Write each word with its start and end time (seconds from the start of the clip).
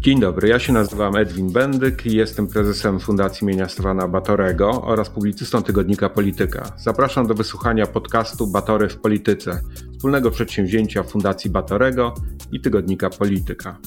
Dzień 0.00 0.20
dobry, 0.20 0.48
ja 0.48 0.58
się 0.58 0.72
nazywam 0.72 1.16
Edwin 1.16 1.52
Bendyk 1.52 2.06
i 2.06 2.16
jestem 2.16 2.46
prezesem 2.46 3.00
Fundacji 3.00 3.44
imienia 3.44 3.68
Stefana 3.68 4.08
Batorego 4.08 4.82
oraz 4.82 5.10
publicystą 5.10 5.62
tygodnika 5.62 6.08
Polityka. 6.08 6.72
Zapraszam 6.76 7.26
do 7.26 7.34
wysłuchania 7.34 7.86
podcastu 7.86 8.46
Batory 8.46 8.88
w 8.88 9.00
Polityce, 9.00 9.60
wspólnego 9.92 10.30
przedsięwzięcia 10.30 11.02
Fundacji 11.02 11.50
Batorego 11.50 12.14
i 12.52 12.60
tygodnika 12.60 13.10
Polityka. 13.10 13.78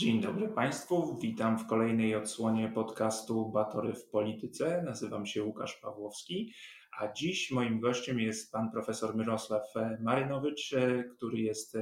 Dzień 0.00 0.20
dobry 0.20 0.48
Państwu, 0.48 1.18
witam 1.22 1.58
w 1.58 1.66
kolejnej 1.66 2.16
odsłonie 2.16 2.72
podcastu 2.74 3.50
Batory 3.52 3.94
w 3.94 4.04
Polityce. 4.04 4.82
Nazywam 4.86 5.26
się 5.26 5.44
Łukasz 5.44 5.76
Pawłowski, 5.82 6.52
a 7.00 7.12
dziś 7.12 7.50
moim 7.50 7.80
gościem 7.80 8.20
jest 8.20 8.52
pan 8.52 8.70
profesor 8.70 9.16
Mirosław 9.16 9.62
Marynowicz, 10.00 10.74
który 11.16 11.38
jest 11.38 11.78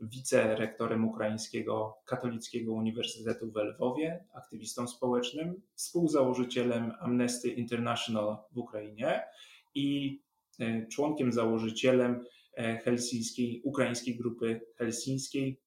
wicerektorem 0.00 1.08
Ukraińskiego 1.08 1.98
Katolickiego 2.04 2.72
Uniwersytetu 2.72 3.52
w 3.52 3.56
Lwowie, 3.56 4.24
aktywistą 4.34 4.88
społecznym, 4.88 5.62
współzałożycielem 5.74 6.92
Amnesty 7.00 7.48
International 7.48 8.36
w 8.52 8.58
Ukrainie 8.58 9.22
i 9.74 10.18
e, 10.58 10.86
członkiem 10.86 11.32
założycielem 11.32 12.24
e, 12.54 12.76
helsińskiej, 12.76 13.60
ukraińskiej 13.64 14.16
grupy 14.16 14.60
helsińskiej, 14.76 15.60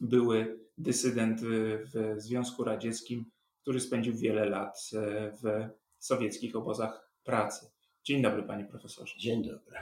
były 0.00 0.60
dysydent 0.78 1.40
w 1.42 2.14
Związku 2.16 2.64
Radzieckim, 2.64 3.24
który 3.62 3.80
spędził 3.80 4.16
wiele 4.16 4.44
lat 4.44 4.90
e, 4.92 5.32
w 5.32 5.68
sowieckich 5.98 6.56
obozach 6.56 7.10
pracy. 7.24 7.66
Dzień 8.04 8.22
dobry, 8.22 8.42
panie 8.42 8.64
profesorze. 8.64 9.18
Dzień 9.18 9.44
dobry. 9.44 9.76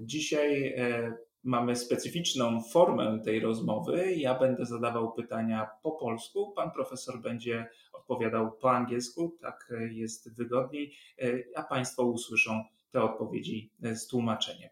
Dzisiaj 0.00 0.74
mamy 1.42 1.76
specyficzną 1.76 2.62
formę 2.62 3.20
tej 3.24 3.40
rozmowy. 3.40 4.14
Ja 4.14 4.38
będę 4.38 4.66
zadawał 4.66 5.12
pytania 5.12 5.70
po 5.82 5.92
polsku, 5.92 6.52
pan 6.52 6.70
profesor 6.70 7.20
będzie 7.20 7.70
odpowiadał 7.92 8.52
po 8.52 8.70
angielsku, 8.72 9.36
tak 9.40 9.72
jest 9.90 10.36
wygodniej, 10.36 10.94
a 11.56 11.62
państwo 11.62 12.04
usłyszą 12.04 12.64
te 12.90 13.02
odpowiedzi 13.02 13.72
z 13.80 14.06
tłumaczeniem. 14.06 14.70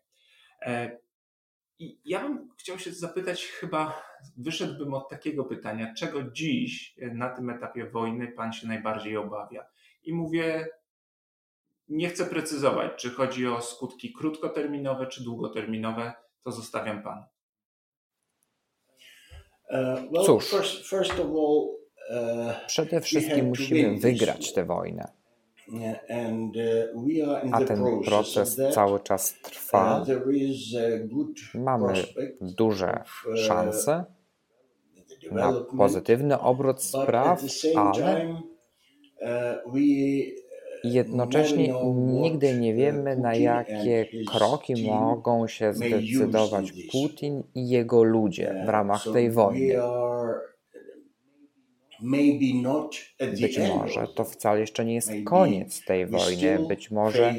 I 1.79 2.01
ja 2.05 2.21
bym 2.21 2.49
chciał 2.59 2.79
się 2.79 2.93
zapytać, 2.93 3.45
chyba 3.45 4.03
wyszedłbym 4.37 4.95
od 4.95 5.09
takiego 5.09 5.45
pytania, 5.45 5.95
czego 5.95 6.23
dziś 6.23 6.97
na 7.13 7.29
tym 7.29 7.51
etapie 7.51 7.91
wojny 7.91 8.33
pan 8.33 8.53
się 8.53 8.69
najbardziej 8.69 9.17
obawia? 9.17 9.67
I 10.03 10.15
mówię, 10.15 10.69
nie 11.89 12.09
chcę 12.09 12.27
precyzować, 12.27 12.93
czy 12.97 13.11
chodzi 13.11 13.47
o 13.47 13.61
skutki 13.61 14.13
krótkoterminowe 14.13 15.07
czy 15.07 15.25
długoterminowe 15.25 16.13
to 16.45 16.53
zostawiam 16.53 17.03
Panu. 17.03 17.23
Uh, 20.13 20.25
Cóż, 20.27 20.51
uh, 22.11 22.67
przede 22.67 23.01
wszystkim 23.01 23.47
musimy 23.47 23.99
wygrać 24.01 24.53
tę 24.53 24.65
wojnę. 24.65 25.13
Uh, 25.73 25.83
A 27.53 27.65
ten 27.65 27.85
proces 28.05 28.61
cały 28.75 29.01
czas 29.01 29.35
trwa. 29.43 30.05
Mamy 31.55 32.05
duże 32.41 33.03
szanse 33.37 34.05
na 35.33 35.53
pozytywny 35.79 36.41
obrót 36.41 36.83
spraw, 36.83 37.43
ale 37.77 38.43
Jednocześnie 40.85 41.75
nigdy 41.95 42.55
nie 42.55 42.75
wiemy, 42.75 43.17
na 43.17 43.35
jakie 43.35 44.07
kroki 44.27 44.87
mogą 44.87 45.47
się 45.47 45.73
zdecydować 45.73 46.73
Putin 46.93 47.43
i 47.55 47.69
jego 47.69 48.03
ludzie 48.03 48.63
w 48.67 48.69
ramach 48.69 49.05
tej 49.13 49.31
wojny. 49.31 49.75
Być 53.41 53.59
może 53.59 54.07
to 54.15 54.25
wcale 54.25 54.61
jeszcze 54.61 54.85
nie 54.85 54.95
jest 54.95 55.11
koniec 55.25 55.85
tej 55.85 56.07
wojny, 56.07 56.59
być 56.69 56.91
może 56.91 57.35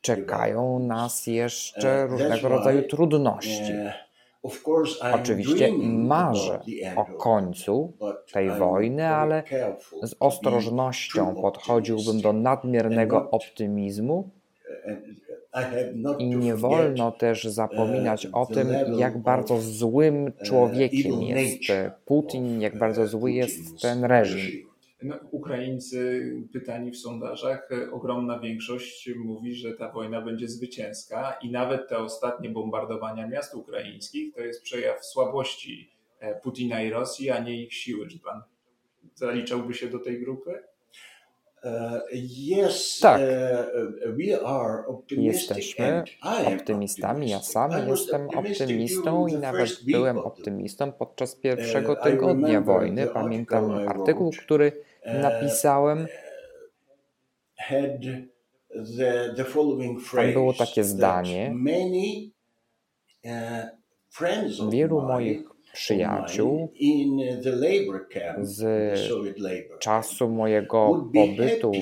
czekają 0.00 0.78
nas 0.78 1.26
jeszcze 1.26 2.04
uh, 2.04 2.10
różnego 2.10 2.48
rodzaju 2.48 2.82
trudności. 2.82 3.72
Oczywiście 5.14 5.72
marzę 5.82 6.60
o 6.96 7.04
końcu 7.04 7.92
tej 8.32 8.50
wojny, 8.50 9.08
ale 9.08 9.42
z 10.02 10.14
ostrożnością 10.20 11.34
podchodziłbym 11.34 12.20
do 12.20 12.32
nadmiernego 12.32 13.30
optymizmu 13.30 14.30
i 16.18 16.36
nie 16.36 16.56
wolno 16.56 17.12
też 17.12 17.44
zapominać 17.44 18.26
o 18.26 18.46
tym, 18.46 18.68
jak 18.98 19.18
bardzo 19.18 19.60
złym 19.60 20.32
człowiekiem 20.44 21.22
jest 21.22 21.72
Putin, 22.04 22.60
jak 22.60 22.78
bardzo 22.78 23.06
zły 23.06 23.32
jest 23.32 23.80
ten 23.82 24.04
reżim. 24.04 24.67
No, 25.02 25.16
Ukraińcy 25.30 26.32
pytani 26.52 26.90
w 26.90 26.98
sondażach, 26.98 27.68
e, 27.72 27.90
ogromna 27.90 28.38
większość 28.38 29.10
mówi, 29.16 29.54
że 29.54 29.74
ta 29.74 29.92
wojna 29.92 30.22
będzie 30.22 30.48
zwycięska 30.48 31.38
i 31.42 31.50
nawet 31.50 31.88
te 31.88 31.98
ostatnie 31.98 32.50
bombardowania 32.50 33.28
miast 33.28 33.54
ukraińskich 33.54 34.34
to 34.34 34.40
jest 34.40 34.62
przejaw 34.62 35.06
słabości 35.06 35.90
e, 36.20 36.34
Putina 36.40 36.82
i 36.82 36.90
Rosji, 36.90 37.30
a 37.30 37.38
nie 37.38 37.62
ich 37.62 37.74
siły. 37.74 38.08
Czy 38.08 38.18
pan 38.18 38.42
zaliczałby 39.14 39.74
się 39.74 39.88
do 39.88 39.98
tej 39.98 40.20
grupy? 40.20 40.62
E, 41.64 42.00
tak. 43.00 43.20
Jesteśmy 45.10 46.04
optymistami. 46.46 47.30
Ja 47.30 47.40
sam 47.40 47.70
jestem 47.88 48.28
optymistą 48.28 49.26
i 49.26 49.34
nawet 49.36 49.84
byłem 49.84 50.18
optymistą 50.18 50.92
podczas 50.92 51.34
pierwszego 51.34 51.96
tygodnia 51.96 52.60
wojny. 52.60 53.06
Pamiętam 53.06 53.70
artykuł, 53.88 54.30
który 54.44 54.87
napisałem. 55.14 56.06
Tam 60.14 60.32
było 60.32 60.52
takie 60.52 60.84
zdanie. 60.84 61.54
Wielu 64.70 65.00
moich 65.00 65.42
przyjaciół 65.72 66.72
z 68.40 68.64
czasu 69.78 70.28
mojego 70.28 71.08
pobytu 71.14 71.72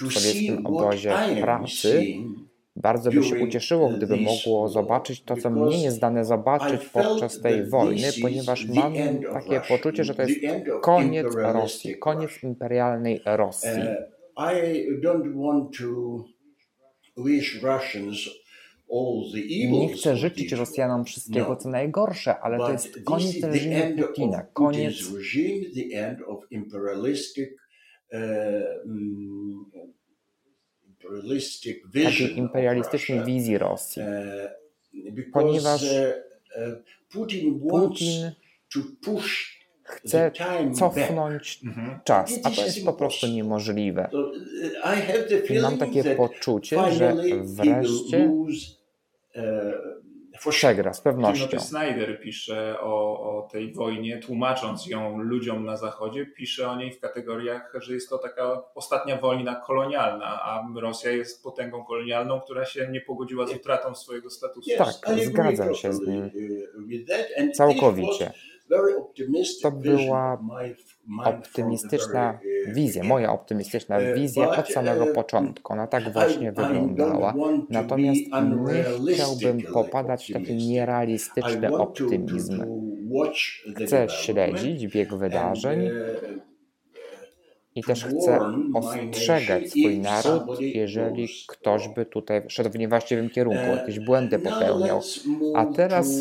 w 0.00 0.12
sowieckim 0.12 0.66
obozie 0.66 1.14
pracy 1.40 2.04
bardzo 2.76 3.10
by 3.10 3.24
się 3.24 3.36
ucieszyło, 3.36 3.88
gdyby 3.88 4.16
mogło 4.16 4.68
zobaczyć 4.68 5.22
to, 5.22 5.36
co 5.36 5.50
mnie 5.50 5.82
nie 5.82 5.90
zdane 5.90 6.24
zobaczyć 6.24 6.88
podczas 6.88 7.40
tej 7.40 7.66
wojny, 7.66 8.08
ponieważ 8.22 8.68
mam 8.68 8.94
takie 9.32 9.60
poczucie, 9.68 10.04
że 10.04 10.14
to 10.14 10.22
jest 10.22 10.40
koniec 10.82 11.26
Rosji, 11.34 11.98
koniec 11.98 12.42
imperialnej 12.42 13.20
Rosji. 13.24 13.70
Nie 19.78 19.94
chcę 19.94 20.16
życzyć 20.16 20.52
Rosjanom 20.52 21.04
wszystkiego, 21.04 21.48
no. 21.48 21.56
co 21.56 21.68
najgorsze, 21.68 22.40
ale 22.40 22.58
to 22.58 22.72
jest 22.72 23.04
koniec 23.04 23.42
reżimu 23.44 23.74
Putina, 23.98 24.42
koniec 24.52 24.94
takiej 32.04 32.38
imperialistycznej 32.38 33.24
wizji 33.24 33.58
Rosji. 33.58 34.02
E, 34.02 34.62
Ponieważ 35.32 35.84
e, 35.84 36.22
e, 36.56 36.76
Putin 37.12 37.60
chce 39.82 40.30
cofnąć 40.74 41.60
mhm. 41.64 42.00
czas, 42.04 42.40
a 42.44 42.50
to 42.50 42.64
jest 42.64 42.84
po 42.84 42.92
prostu 42.92 43.26
niemożliwe. 43.26 44.10
I 45.50 45.60
mam 45.60 45.78
takie 45.78 46.04
poczucie, 46.04 46.92
że 46.92 47.14
wreszcie 47.42 48.30
przegra 50.50 50.92
z 50.92 51.00
pewnością. 51.00 51.46
Timothy 51.46 51.66
Snyder 51.66 52.20
pisze 52.20 52.80
o, 52.80 53.20
o 53.20 53.48
tej 53.52 53.72
wojnie, 53.72 54.18
tłumacząc 54.18 54.86
ją 54.86 55.18
ludziom 55.18 55.64
na 55.64 55.76
zachodzie, 55.76 56.26
pisze 56.26 56.68
o 56.68 56.76
niej 56.76 56.92
w 56.92 57.00
kategoriach, 57.00 57.72
że 57.74 57.94
jest 57.94 58.10
to 58.10 58.18
taka 58.18 58.62
ostatnia 58.74 59.16
wojna 59.16 59.54
kolonialna, 59.54 60.42
a 60.42 60.68
Rosja 60.80 61.10
jest 61.10 61.42
potęgą 61.42 61.84
kolonialną, 61.84 62.40
która 62.40 62.64
się 62.64 62.88
nie 62.88 63.00
pogodziła 63.00 63.46
z 63.46 63.52
utratą 63.52 63.94
swojego 63.94 64.30
statusu. 64.30 64.70
Tak, 64.78 65.20
zgadzam 65.24 65.74
się 65.74 65.92
z 65.92 66.00
nim 66.00 66.30
całkowicie. 67.52 68.32
To 69.62 69.70
była 69.72 70.38
optymistyczna 71.24 72.38
wizja, 72.74 73.04
moja 73.04 73.32
optymistyczna 73.32 74.00
wizja 74.00 74.50
od 74.50 74.68
samego 74.68 75.06
początku. 75.06 75.72
Ona 75.72 75.86
tak 75.86 76.12
właśnie 76.12 76.52
wyglądała. 76.52 77.34
Natomiast 77.70 78.20
nie 79.00 79.14
chciałbym 79.14 79.62
popadać 79.72 80.30
w 80.30 80.32
taki 80.32 80.56
nierealistyczny 80.56 81.76
optymizm. 81.76 82.64
Chcę 83.76 84.08
śledzić 84.08 84.86
bieg 84.86 85.14
wydarzeń 85.14 85.90
i 87.74 87.82
też 87.82 88.04
chce 88.04 88.40
ostrzegać 88.74 89.70
swój 89.70 89.98
naród, 89.98 90.60
jeżeli 90.60 91.28
ktoś 91.48 91.88
by 91.88 92.06
tutaj 92.06 92.42
szedł 92.48 92.70
w 92.70 92.78
niewłaściwym 92.78 93.30
kierunku, 93.30 93.62
jakieś 93.62 94.00
błędy 94.00 94.38
popełniał. 94.38 95.00
A 95.54 95.66
teraz. 95.66 96.20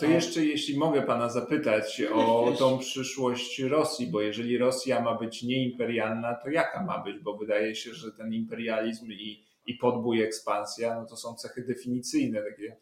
To 0.00 0.06
jeszcze, 0.06 0.44
jeśli 0.44 0.78
mogę 0.78 1.02
pana 1.02 1.28
zapytać 1.28 2.02
o 2.14 2.52
tą 2.58 2.78
przyszłość 2.78 3.58
Rosji, 3.60 4.06
bo 4.06 4.20
jeżeli 4.20 4.58
Rosja 4.58 5.00
ma 5.00 5.14
być 5.18 5.42
nieimperialna, 5.42 6.34
to 6.34 6.50
jaka 6.50 6.84
ma 6.84 6.98
być? 7.04 7.18
Bo 7.18 7.36
wydaje 7.36 7.74
się, 7.74 7.94
że 7.94 8.12
ten 8.12 8.32
imperializm 8.32 9.12
i, 9.12 9.44
i 9.66 9.74
podbój, 9.74 10.22
ekspansja, 10.22 10.94
no 11.00 11.06
to 11.06 11.16
są 11.16 11.34
cechy 11.34 11.62
definicyjne 11.62 12.42
takie, 12.42 12.76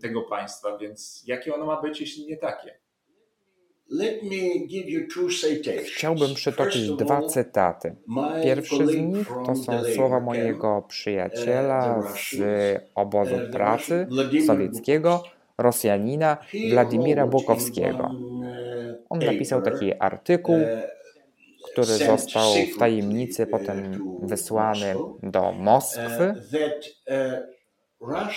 tego 0.00 0.22
państwa, 0.22 0.78
więc 0.78 1.24
jakie 1.26 1.54
ono 1.54 1.66
ma 1.66 1.82
być, 1.82 2.00
jeśli 2.00 2.26
nie 2.26 2.36
takie? 2.36 2.78
Chciałbym 5.84 6.34
przytoczyć 6.34 6.90
dwa 6.90 7.22
cytaty. 7.22 7.96
Pierwszy 8.42 8.86
z 8.86 8.96
nich 8.96 9.28
to 9.46 9.56
są 9.56 9.84
słowa 9.94 10.20
mojego 10.20 10.84
przyjaciela 10.88 11.98
uh, 11.98 12.20
z 12.20 12.36
obozu 12.94 13.34
uh, 13.34 13.50
pracy 13.50 14.06
sowieckiego, 14.46 15.22
Rosjanina 15.58 16.36
Władimira 16.72 17.26
Bukowskiego. 17.26 18.10
Uh, 18.14 18.46
On 19.08 19.18
napisał 19.18 19.62
taki 19.62 19.94
artykuł, 19.94 20.58
który 21.72 21.86
został 21.86 22.52
w 22.74 22.78
tajemnicy 22.78 23.46
potem 23.46 24.08
wysłany 24.22 24.94
do 25.22 25.52
Moskwy, 25.52 26.34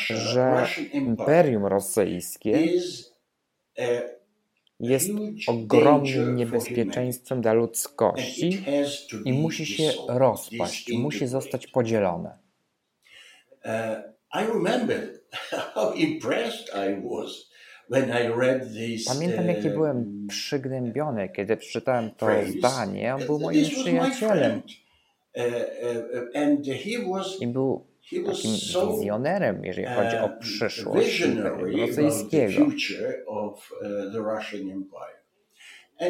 że 0.09 0.65
Imperium 0.93 1.65
Rosyjskie 1.65 2.67
jest 4.81 5.09
ogromnym 5.47 6.35
niebezpieczeństwem 6.35 7.41
dla 7.41 7.53
ludzkości 7.53 8.63
i 9.25 9.33
musi 9.33 9.65
się 9.65 9.91
rozpaść, 10.07 10.91
musi 10.93 11.27
zostać 11.27 11.67
podzielone. 11.67 12.37
Pamiętam, 19.07 19.47
jakie 19.47 19.67
uh, 19.67 19.73
byłem 19.73 20.27
przygnębiony, 20.29 21.29
kiedy 21.29 21.57
przeczytałem 21.57 22.11
to 22.11 22.27
zdanie. 22.57 23.15
On 23.15 23.25
był 23.25 23.39
moim 23.39 23.65
przyjacielem. 23.65 24.61
Uh, 25.35 25.43
uh, 27.11 27.41
I 27.41 27.47
był 27.47 27.90
takim 28.25 28.51
wizjonerem, 28.51 29.65
jeżeli 29.65 29.87
chodzi 29.87 30.17
o 30.17 30.29
przyszłość 30.39 31.23
rosyjskiego. 31.77 32.65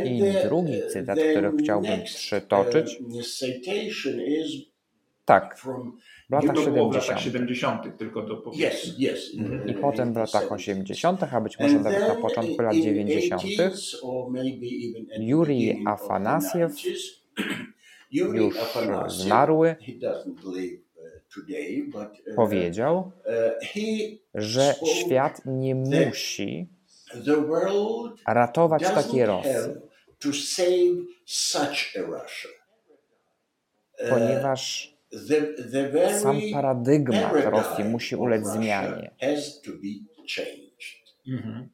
I 0.06 0.24
drugi 0.44 0.74
cytat, 0.90 1.20
który 1.20 1.52
chciałbym 1.60 2.04
przytoczyć, 2.04 3.00
tak, 5.26 5.58
w 6.30 6.34
latach 6.34 6.58
70. 6.58 7.20
70. 7.20 7.98
tylko 7.98 8.22
do 8.22 8.44
yes, 8.54 8.96
yes. 9.00 9.32
Mhm. 9.38 9.70
I 9.70 9.74
potem 9.74 10.14
w 10.14 10.18
latach 10.18 10.52
80., 10.52 11.24
a 11.24 11.42
być 11.42 11.60
może 11.60 11.80
nawet 11.80 12.08
na 12.08 12.16
początku 12.16 12.62
lat 12.62 12.76
90. 12.76 13.44
Jurij 15.20 15.84
Afanasiew, 15.86 16.72
już 18.12 18.56
zmarły, 19.08 19.76
uh, 19.80 20.91
powiedział, 22.36 22.98
uh, 22.98 23.68
że 24.34 24.76
świat 24.86 25.42
nie 25.46 25.76
musi 25.76 26.70
ratować 28.28 28.84
takiej 28.84 29.26
Rosji, 29.26 29.52
uh, 34.04 34.10
ponieważ 34.10 34.92
sam 36.22 36.42
paradygmat 36.54 37.46
Rosji 37.46 37.84
musi 37.84 38.16
ulec 38.16 38.48
zmianie. 38.48 39.12
Mhm. 41.28 41.70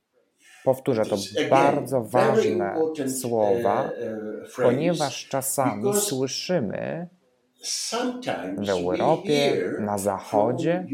Powtórzę 0.63 1.06
to 1.06 1.18
bardzo 1.50 2.03
ważne 2.03 2.75
słowa, 3.21 3.92
ponieważ 4.56 5.27
czasami 5.27 5.94
słyszymy, 5.94 7.07
w 8.57 8.69
Europie, 8.69 9.71
na 9.80 9.98
Zachodzie, 9.98 10.88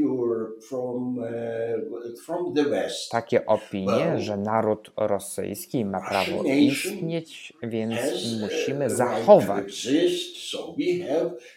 takie 3.11 3.45
opinie, 3.45 4.19
że 4.19 4.37
naród 4.37 4.91
rosyjski 4.97 5.85
ma 5.85 6.01
prawo 6.09 6.43
istnieć, 6.43 7.53
więc 7.63 7.95
musimy 8.41 8.89
zachować 8.89 9.87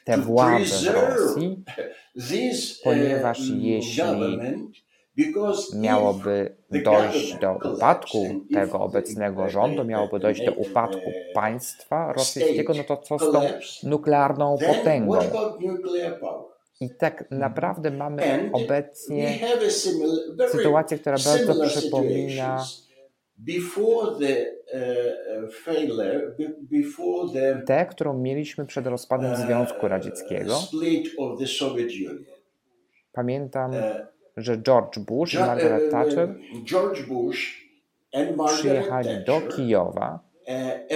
tę 0.04 0.18
władzę 0.18 0.90
w 0.90 0.94
Rosji, 0.94 1.64
ponieważ 2.84 3.40
jeśli 3.48 4.02
miałoby 5.74 6.56
dojść 6.84 7.38
do 7.38 7.58
upadku 7.74 8.26
tego 8.54 8.80
obecnego 8.80 9.48
rządu, 9.48 9.84
miałoby 9.84 10.18
dojść 10.18 10.44
do 10.44 10.52
upadku 10.52 11.10
państwa 11.34 12.12
rosyjskiego, 12.12 12.74
no 12.76 12.84
to 12.84 12.96
co 12.96 13.18
z 13.18 13.32
tą 13.32 13.40
nuklearną 13.82 14.58
potęgą? 14.66 15.18
I 16.80 16.90
tak 16.90 17.30
naprawdę 17.30 17.90
mamy 17.90 18.50
obecnie 18.52 19.38
sytuację, 20.48 20.98
która 20.98 21.16
bardzo 21.24 21.66
przypomina 21.66 22.64
tę, 27.66 27.86
którą 27.90 28.18
mieliśmy 28.18 28.66
przed 28.66 28.86
rozpadem 28.86 29.36
Związku 29.36 29.88
Radzieckiego. 29.88 30.54
Pamiętam 33.12 33.72
że 34.36 34.58
George 34.58 34.98
Bush 34.98 35.34
i 35.34 35.38
Margaret 35.38 35.82
e, 35.82 35.86
e, 35.86 35.90
Thatcher 35.90 36.34
przyjechali 38.46 39.24
do 39.26 39.40
Kijowa 39.40 40.20
e, 40.46 40.86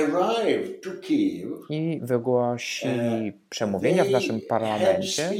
i 1.70 2.00
wygłosili 2.02 3.32
przemówienia 3.50 4.04
w 4.04 4.10
naszym 4.10 4.40
parlamencie 4.48 5.30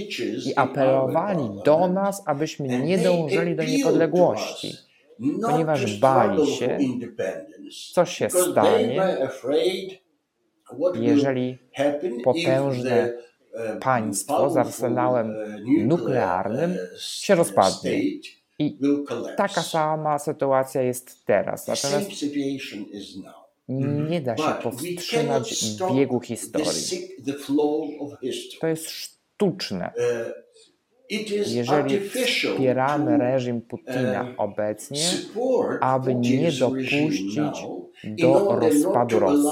i 0.47 0.55
apelowali 0.57 1.49
do 1.65 1.89
nas, 1.89 2.23
abyśmy 2.27 2.69
nie 2.69 2.99
dążyli 2.99 3.57
do 3.57 3.65
niepodległości, 3.65 4.77
ponieważ 5.43 6.01
bali 6.01 6.47
się, 6.47 6.79
co 7.93 8.05
się 8.05 8.31
stanie, 8.31 9.17
jeżeli 10.95 11.59
potężne 12.25 13.13
państwo 13.81 14.51
z 14.51 14.57
arsenałem 14.57 15.35
nuklearnym 15.85 16.79
się 16.99 17.35
rozpadnie. 17.35 18.01
I 18.59 18.79
taka 19.37 19.63
sama 19.63 20.19
sytuacja 20.19 20.83
jest 20.83 21.27
teraz. 21.27 21.67
Natomiast 21.69 22.11
nie 23.69 24.21
da 24.21 24.37
się 24.37 24.55
powstrzymać 24.63 25.65
biegu 25.95 26.21
historii. 26.21 27.09
To 28.61 28.67
jest 28.67 28.91
sztuczne. 28.91 29.93
Jeżeli 31.47 32.01
wspieramy 32.01 33.19
reżim 33.19 33.61
Putina 33.61 34.35
obecnie, 34.37 35.05
aby 35.81 36.15
nie 36.15 36.53
dopuścić 36.53 37.39
do 38.05 38.61
rozpadu 38.61 39.19
Rosji. 39.19 39.51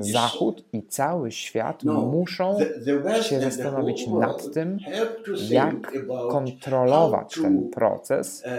Zachód 0.00 0.64
i 0.72 0.82
cały 0.82 1.32
świat 1.32 1.84
no, 1.84 2.00
muszą 2.00 2.58
się 3.22 3.40
zastanowić 3.40 4.06
nad 4.06 4.52
tym, 4.52 4.78
jak 5.50 5.92
kontrolować 6.30 7.34
ten 7.42 7.70
proces, 7.70 8.44
uh, 8.46 8.52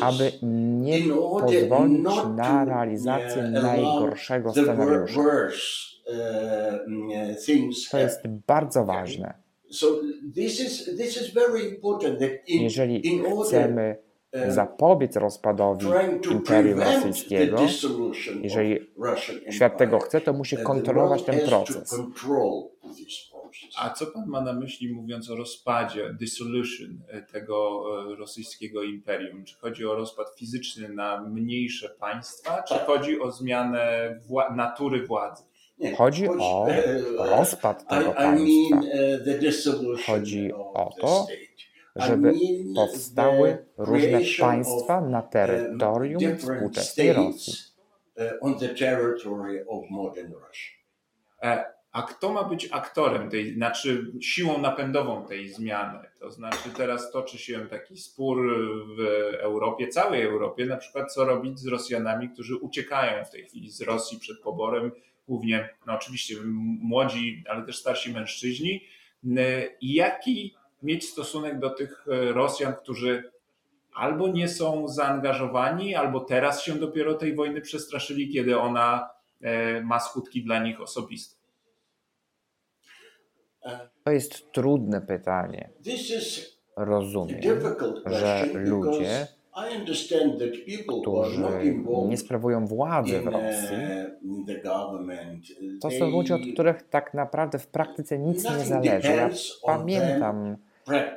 aby 0.00 0.32
nie 0.42 0.98
pozwolić 1.40 2.06
na 2.36 2.64
realizację 2.64 3.42
najgorszego 3.42 4.52
scenariusza. 4.52 5.20
Uh, 5.20 6.16
to 7.90 7.98
jest 7.98 8.20
bardzo 8.46 8.84
ważne. 8.84 9.34
Jeżeli 12.46 13.02
chcemy 13.44 13.82
E, 13.82 14.11
zapobiec 14.48 15.16
rozpadowi 15.16 15.86
Imperium 16.30 16.80
Rosyjskiego, 16.80 17.56
jeżeli 18.42 18.78
świat 19.50 19.78
tego 19.78 19.98
chce, 19.98 20.20
to 20.20 20.32
musi 20.32 20.56
kontrolować 20.56 21.22
ten 21.22 21.40
proces. 21.40 21.94
A 23.78 23.90
co 23.90 24.06
pan 24.06 24.26
ma 24.26 24.40
na 24.40 24.52
myśli 24.52 24.92
mówiąc 24.92 25.30
o 25.30 25.36
rozpadzie, 25.36 26.14
dissolution 26.20 27.00
e, 27.08 27.22
tego 27.22 27.84
e, 28.12 28.16
rosyjskiego 28.16 28.82
imperium? 28.82 29.44
Czy 29.44 29.54
chodzi 29.56 29.86
o 29.86 29.94
rozpad 29.94 30.26
fizyczny 30.38 30.88
na 30.88 31.20
mniejsze 31.22 31.88
państwa, 31.88 32.62
czy 32.62 32.74
tak. 32.74 32.86
chodzi 32.86 33.20
o 33.20 33.30
zmianę 33.30 34.14
wła 34.26 34.54
natury 34.54 35.06
władzy? 35.06 35.42
Nie, 35.78 35.96
chodzi 35.96 36.28
o 36.28 36.66
rozpad 37.18 37.88
tego 37.88 38.12
państwa. 38.12 38.80
Chodzi 40.06 40.52
o 40.52 40.90
to, 41.00 41.26
żeby 41.96 42.32
powstały 42.74 43.66
różne 43.78 44.20
państwa 44.40 45.00
na 45.00 45.22
terytorium 45.22 46.36
współczesnej 46.36 47.12
Rosji. 47.12 47.54
on 48.40 48.58
the 48.58 48.68
territory 48.68 49.64
of 49.68 49.90
modern 49.90 50.32
Russia. 50.32 50.72
E, 51.42 51.64
a 51.92 52.02
kto 52.02 52.32
ma 52.32 52.44
być 52.44 52.68
aktorem 52.72 53.30
tej, 53.30 53.54
znaczy 53.54 54.12
siłą 54.20 54.58
napędową 54.58 55.26
tej 55.26 55.48
zmiany? 55.48 55.98
To 56.20 56.30
znaczy 56.30 56.70
teraz 56.76 57.10
toczy 57.10 57.38
się 57.38 57.66
taki 57.68 57.96
spór 57.96 58.38
w 58.96 59.00
Europie, 59.40 59.88
całej 59.88 60.22
Europie, 60.22 60.66
na 60.66 60.76
przykład 60.76 61.12
co 61.12 61.24
robić 61.24 61.58
z 61.58 61.66
Rosjanami, 61.66 62.28
którzy 62.28 62.56
uciekają 62.56 63.24
w 63.24 63.30
tej 63.30 63.44
chwili 63.44 63.70
z 63.70 63.80
Rosji 63.80 64.18
przed 64.18 64.40
poborem, 64.40 64.92
głównie, 65.28 65.68
no 65.86 65.92
oczywiście 65.92 66.34
młodzi, 66.80 67.44
ale 67.48 67.66
też 67.66 67.78
starsi 67.78 68.12
mężczyźni. 68.12 68.80
I 69.80 69.94
jaki 69.94 70.54
mieć 70.82 71.08
stosunek 71.08 71.58
do 71.58 71.70
tych 71.70 72.04
Rosjan, 72.32 72.74
którzy 72.74 73.32
albo 73.94 74.28
nie 74.28 74.48
są 74.48 74.88
zaangażowani, 74.88 75.94
albo 75.94 76.20
teraz 76.20 76.62
się 76.62 76.74
dopiero 76.74 77.14
tej 77.14 77.34
wojny 77.34 77.60
przestraszyli, 77.60 78.32
kiedy 78.32 78.58
ona 78.58 79.10
e, 79.40 79.80
ma 79.80 80.00
skutki 80.00 80.44
dla 80.44 80.58
nich 80.62 80.80
osobiste? 80.80 81.36
To 84.04 84.10
jest 84.10 84.52
trudne 84.52 85.00
pytanie. 85.00 85.70
Rozumiem, 86.76 87.42
że 88.06 88.46
ludzie, 88.54 89.26
którzy 90.86 91.74
nie 92.08 92.16
sprawują 92.16 92.66
władzy 92.66 93.20
w 93.20 93.26
Rosji, 93.26 93.76
to 95.80 95.90
są 95.90 96.10
ludzie, 96.10 96.34
od 96.34 96.40
których 96.52 96.82
tak 96.82 97.14
naprawdę 97.14 97.58
w 97.58 97.66
praktyce 97.66 98.18
nic 98.18 98.44
nie 98.44 98.64
zależy. 98.64 99.08
Ja 99.12 99.30
pamiętam 99.66 100.56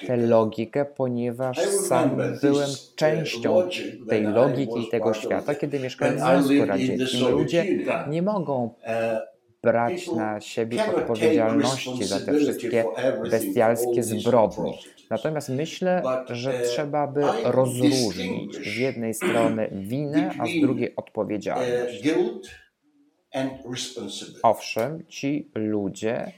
tę 0.07 0.17
logikę, 0.17 0.85
ponieważ 0.85 1.59
sam 1.59 2.17
byłem 2.41 2.69
częścią 2.95 3.61
tej 4.09 4.23
logiki 4.23 4.79
i 4.87 4.89
tego 4.89 5.13
świata, 5.13 5.55
kiedy 5.55 5.79
mieszkałem 5.79 6.17
w 6.17 6.19
Związku 6.19 6.65
Radzieckim. 6.65 7.27
Ludzie 7.29 7.65
nie 8.09 8.21
mogą 8.21 8.69
brać 9.63 10.11
na 10.11 10.41
siebie 10.41 10.85
odpowiedzialności 10.95 12.03
za 12.03 12.19
te 12.19 12.33
wszystkie 12.33 12.85
bestialskie 13.31 14.03
zbrodnie. 14.03 14.73
Natomiast 15.09 15.49
myślę, 15.49 16.03
że 16.29 16.59
trzeba 16.59 17.07
by 17.07 17.21
rozróżnić 17.43 18.55
z 18.55 18.77
jednej 18.77 19.13
strony 19.13 19.69
winę, 19.89 20.31
a 20.39 20.45
z 20.45 20.61
drugiej 20.61 20.95
odpowiedzialność. 20.95 22.03
Owszem, 24.43 25.03
ci 25.07 25.51
ludzie 25.55 26.31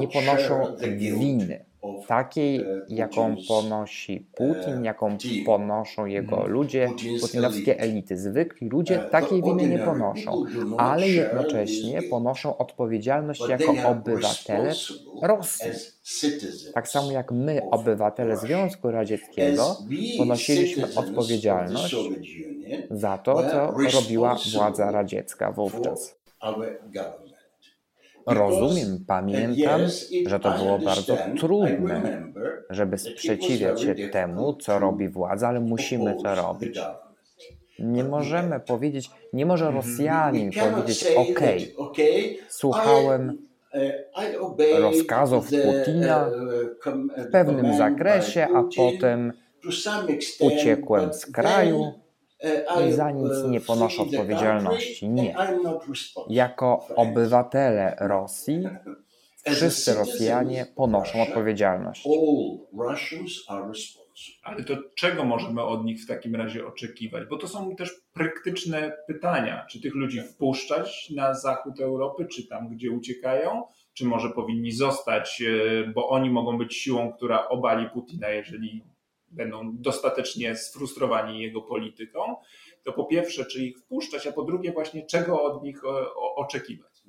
nie 0.00 0.08
ponoszą 0.08 0.76
winy 0.96 1.67
takiej, 2.06 2.64
jaką 2.88 3.36
ponosi 3.48 4.26
Putin, 4.36 4.84
jaką 4.84 5.16
ponoszą 5.46 6.06
jego 6.06 6.46
ludzie, 6.46 6.90
putinowskie 7.20 7.80
elity. 7.80 8.16
Zwykli 8.16 8.68
ludzie 8.68 8.98
takiej 8.98 9.42
winy 9.42 9.68
nie 9.68 9.78
ponoszą, 9.78 10.44
ale 10.76 11.08
jednocześnie 11.08 12.02
ponoszą 12.02 12.56
odpowiedzialność 12.56 13.48
jako 13.48 13.88
obywatele 13.88 14.74
Rosji. 15.22 15.70
Tak 16.74 16.88
samo 16.88 17.12
jak 17.12 17.32
my, 17.32 17.62
obywatele 17.70 18.36
Związku 18.36 18.90
Radzieckiego, 18.90 19.76
ponosiliśmy 20.18 20.86
odpowiedzialność 20.96 21.96
za 22.90 23.18
to, 23.18 23.50
co 23.50 23.74
robiła 24.00 24.36
władza 24.54 24.90
radziecka 24.90 25.52
wówczas. 25.52 26.18
Rozumiem, 28.28 29.04
pamiętam, 29.06 29.80
że 30.26 30.40
to 30.40 30.50
było 30.50 30.78
bardzo 30.78 31.16
trudne, 31.38 32.22
żeby 32.70 32.98
sprzeciwiać 32.98 33.80
się 33.80 33.94
temu, 33.94 34.54
co 34.54 34.78
robi 34.78 35.08
władza, 35.08 35.48
ale 35.48 35.60
musimy 35.60 36.16
to 36.22 36.34
robić. 36.34 36.80
Nie 37.78 38.04
możemy 38.04 38.60
powiedzieć, 38.60 39.10
nie 39.32 39.46
może 39.46 39.66
mhm. 39.66 39.84
Rosjanin 39.84 40.50
powiedzieć: 40.52 41.06
OK, 41.16 41.40
słuchałem 42.48 43.38
rozkazów 44.78 45.48
Putina 45.50 46.30
w 47.16 47.30
pewnym 47.32 47.76
zakresie, 47.76 48.48
a 48.54 48.64
potem 48.76 49.32
uciekłem 50.40 51.14
z 51.14 51.26
kraju 51.26 51.92
i 52.88 52.92
za 52.92 53.10
nic 53.10 53.32
nie 53.48 53.60
ponoszę 53.60 54.02
odpowiedzialności. 54.02 55.08
Nie. 55.08 55.34
Jako 56.28 56.86
obywatele 56.96 57.96
Rosji 58.00 58.62
wszyscy 59.54 59.94
Rosjanie 59.94 60.66
ponoszą 60.76 61.22
odpowiedzialność. 61.22 62.04
Ale 64.42 64.64
to 64.64 64.76
czego 64.96 65.24
możemy 65.24 65.62
od 65.62 65.84
nich 65.84 66.00
w 66.00 66.06
takim 66.06 66.34
razie 66.34 66.66
oczekiwać? 66.66 67.28
Bo 67.30 67.36
to 67.36 67.48
są 67.48 67.76
też 67.76 68.00
praktyczne 68.12 68.92
pytania. 69.06 69.66
Czy 69.70 69.80
tych 69.80 69.94
ludzi 69.94 70.20
wpuszczać 70.20 71.10
na 71.10 71.34
zachód 71.34 71.80
Europy, 71.80 72.26
czy 72.26 72.46
tam, 72.46 72.68
gdzie 72.68 72.90
uciekają? 72.90 73.62
Czy 73.92 74.04
może 74.04 74.30
powinni 74.30 74.72
zostać, 74.72 75.42
e, 75.42 75.86
bo 75.86 76.08
oni 76.08 76.30
mogą 76.30 76.58
być 76.58 76.76
siłą, 76.76 77.12
która 77.12 77.48
obali 77.48 77.90
Putina, 77.90 78.28
jeżeli 78.28 78.84
będą 79.30 79.76
dostatecznie 79.76 80.56
sfrustrowani 80.56 81.42
jego 81.42 81.62
polityką, 81.62 82.36
to 82.84 82.92
po 82.92 83.04
pierwsze, 83.04 83.44
czy 83.44 83.64
ich 83.64 83.78
wpuszczać, 83.78 84.26
a 84.26 84.32
po 84.32 84.42
drugie 84.42 84.72
właśnie, 84.72 85.06
czego 85.06 85.42
od 85.42 85.62
nich 85.62 85.84
e, 85.84 86.14
oczekiwać. 86.36 87.02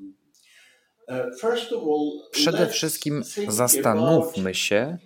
Przede 2.32 2.68
wszystkim 2.68 3.24
zastanówmy 3.48 4.54
się, 4.56 4.98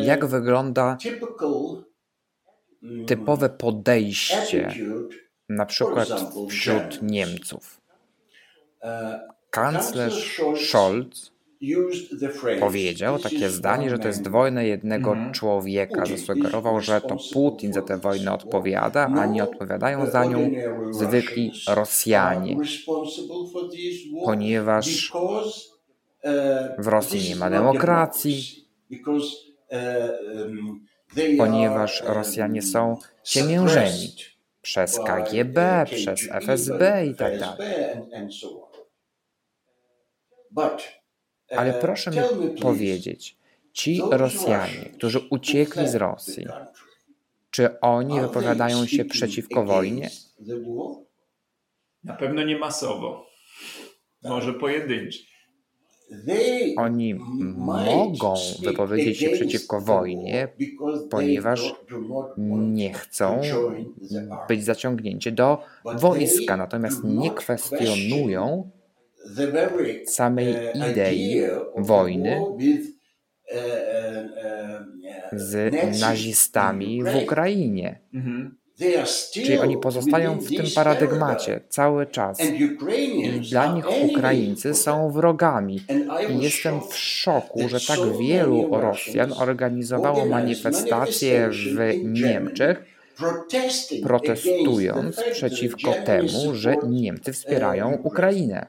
jak 0.00 0.26
wygląda 0.26 0.96
mm, 2.82 3.06
typowe 3.06 3.48
podejście 3.48 4.74
na 5.48 5.66
przykład 5.66 6.08
wśród 6.50 7.02
Niemców. 7.02 7.80
Uh, 8.82 8.90
Kanclerz 9.50 10.40
Scholz 10.68 11.33
powiedział 12.60 13.18
takie 13.18 13.50
zdanie, 13.50 13.90
że 13.90 13.98
to 13.98 14.08
jest 14.08 14.28
wojna 14.28 14.62
jednego 14.62 15.12
mhm. 15.12 15.32
człowieka. 15.32 16.06
Zasugerował, 16.06 16.80
że 16.80 17.00
to 17.00 17.16
Putin 17.32 17.72
za 17.72 17.82
tę 17.82 17.98
wojnę 17.98 18.32
odpowiada, 18.32 19.06
a 19.06 19.26
nie 19.26 19.44
odpowiadają 19.44 20.10
za 20.10 20.24
nią 20.24 20.50
zwykli 20.90 21.52
Rosjanie, 21.68 22.56
ponieważ 24.24 25.12
w 26.78 26.86
Rosji 26.86 27.28
nie 27.28 27.36
ma 27.36 27.50
demokracji, 27.50 28.68
ponieważ 31.38 32.02
Rosjanie 32.06 32.62
są 32.62 32.96
ciemiężeni 33.22 34.14
przez 34.62 34.98
KGB, 34.98 35.84
przez 35.86 36.28
FSB 36.30 37.06
i 37.06 37.14
tak 37.14 37.38
dalej. 37.38 37.68
Ale 41.50 41.72
proszę 41.72 42.10
mi 42.10 42.60
powiedzieć, 42.60 43.36
ci 43.72 44.02
Rosjanie, 44.10 44.90
którzy 44.94 45.20
uciekli 45.30 45.88
z 45.88 45.94
Rosji, 45.94 46.46
czy 47.50 47.80
oni 47.80 48.20
wypowiadają 48.20 48.86
się 48.86 49.04
przeciwko 49.04 49.64
wojnie? 49.64 50.10
Na 52.04 52.14
pewno 52.14 52.44
nie 52.44 52.58
masowo. 52.58 53.26
Może 54.22 54.52
pojedynczy. 54.52 55.18
Oni 56.76 57.14
mogą 57.56 58.34
wypowiedzieć 58.62 59.18
się 59.18 59.30
przeciwko 59.30 59.80
wojnie, 59.80 60.48
ponieważ 61.10 61.74
nie 62.38 62.92
chcą 62.92 63.40
być 64.48 64.64
zaciągnięci 64.64 65.32
do 65.32 65.58
wojska, 65.84 66.56
natomiast 66.56 67.04
nie 67.04 67.30
kwestionują 67.30 68.70
samej 70.06 70.54
uh, 70.54 70.90
idei 70.90 71.42
wojny 71.76 72.40
uh, 72.40 72.50
uh, 72.50 73.58
z 75.32 75.74
nazistami 76.00 77.04
w 77.04 77.16
Ukrainie. 77.22 78.00
Mhm. 78.14 78.56
Czyli 79.32 79.58
oni 79.58 79.78
pozostają 79.78 80.38
w 80.38 80.48
tym 80.48 80.66
paradygmacie 80.74 81.60
cały 81.68 82.06
czas. 82.06 82.38
I 82.40 83.40
dla 83.50 83.74
nich 83.74 83.84
Ukraińcy 84.02 84.74
są 84.74 85.10
wrogami. 85.10 85.80
I 86.30 86.42
jestem 86.42 86.80
w 86.90 86.96
szoku, 86.96 87.68
że 87.68 87.80
tak 87.80 87.98
wielu 88.20 88.68
Rosjan 88.70 89.32
organizowało 89.32 90.26
manifestacje 90.26 91.50
w 91.50 91.78
Niemczech, 92.04 92.84
protestując 94.02 95.22
przeciwko 95.32 95.94
temu, 96.04 96.54
że 96.54 96.76
Niemcy 96.88 97.32
wspierają 97.32 97.98
Ukrainę. 98.02 98.66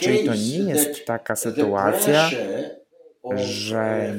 Czyli 0.00 0.24
to 0.24 0.34
nie 0.34 0.58
jest 0.70 1.04
taka 1.04 1.36
sytuacja, 1.36 2.30
że 3.36 4.14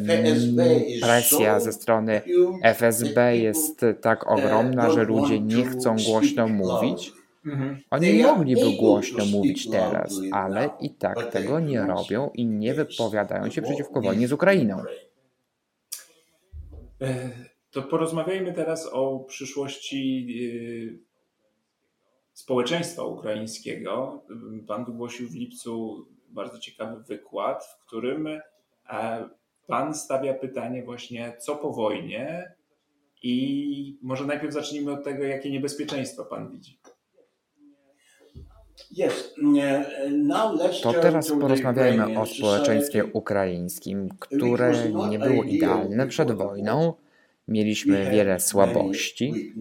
presja 1.02 1.60
ze 1.60 1.74
strony 1.74 2.22
FSB 2.64 3.38
jest 3.38 3.82
tak 4.02 4.32
ogromna, 4.32 4.90
że 4.92 5.04
ludzie 5.04 5.40
nie 5.40 5.66
chcą 5.66 5.96
głośno 6.06 6.48
mówić. 6.48 7.12
Mhm. 7.46 7.80
Oni 7.92 8.24
mogliby 8.24 8.62
głośno 8.80 9.26
mówić 9.26 9.70
teraz, 9.70 10.14
ale 10.32 10.70
i 10.80 10.90
tak 10.90 11.32
tego 11.32 11.60
nie 11.60 11.82
robią 11.82 12.30
i 12.34 12.46
nie 12.46 12.74
wypowiadają 12.74 13.50
się 13.52 13.62
przeciwko 13.62 14.02
wojnie 14.02 14.28
z 14.28 14.32
Ukrainą. 14.32 14.84
E, 17.02 17.30
To 17.72 17.82
porozmawiajmy 17.82 18.54
teraz 18.54 18.90
o 18.92 19.20
przyszłości 19.20 20.28
społeczeństwa 22.42 23.04
ukraińskiego. 23.04 24.24
Pan 24.68 24.86
wygłosił 24.86 25.30
w 25.30 25.36
lipcu 25.36 26.06
bardzo 26.30 26.60
ciekawy 26.60 27.04
wykład, 27.04 27.66
w 27.66 27.86
którym 27.86 28.28
Pan 29.68 29.96
stawia 29.96 30.34
pytanie 30.34 30.84
właśnie, 30.84 31.34
co 31.40 31.56
po 31.56 31.74
wojnie 31.74 32.54
i 33.24 34.00
może 34.02 34.26
najpierw 34.26 34.54
zacznijmy 34.54 34.92
od 34.92 35.04
tego, 35.04 35.24
jakie 35.24 35.52
niebezpieczeństwa 35.52 36.24
Pan 36.24 36.52
widzi. 36.52 36.80
To 40.84 40.94
teraz 40.94 41.30
porozmawiajmy 41.30 42.20
o 42.20 42.26
społeczeństwie 42.26 43.06
ukraińskim, 43.06 44.10
które 44.20 44.74
nie 45.10 45.20
było 45.20 45.44
idealne 45.44 46.08
przed 46.08 46.32
wojną. 46.32 46.94
Mieliśmy 47.48 48.12
wiele 48.12 48.40
słabości. 48.40 49.54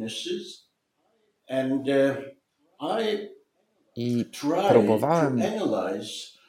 I 3.97 4.25
próbowałem 4.71 5.43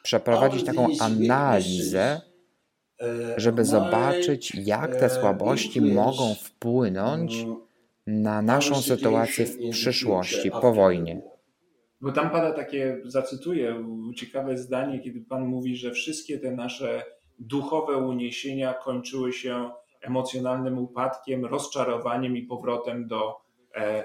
przeprowadzić 0.04 0.66
taką 0.66 0.88
analizę 1.00 2.22
żeby 3.38 3.66
zobaczyć, 3.66 4.56
jak 4.56 4.96
te 4.96 5.10
słabości 5.10 5.82
mogą 5.82 6.36
wpłynąć 6.36 7.46
na 8.08 8.42
naszą 8.42 8.76
sytuację 8.76 9.46
w 9.46 9.70
przyszłości, 9.72 10.52
po 10.52 10.74
wojnie. 10.74 11.22
Bo 12.02 12.12
tam 12.12 12.30
pada 12.30 12.52
takie, 12.52 13.02
zacytuję, 13.06 13.86
ciekawe 14.16 14.58
zdanie, 14.58 15.00
kiedy 15.00 15.22
Pan 15.22 15.46
mówi, 15.46 15.76
że 15.76 15.92
wszystkie 15.92 16.40
te 16.40 16.52
nasze 16.52 17.04
duchowe 17.40 17.98
uniesienia 17.98 18.74
kończyły 18.74 19.34
się 19.34 19.70
emocjonalnym 20.02 20.78
upadkiem, 20.78 21.46
rozczarowaniem 21.46 22.38
i 22.38 22.44
powrotem 22.44 23.08
do 23.08 23.36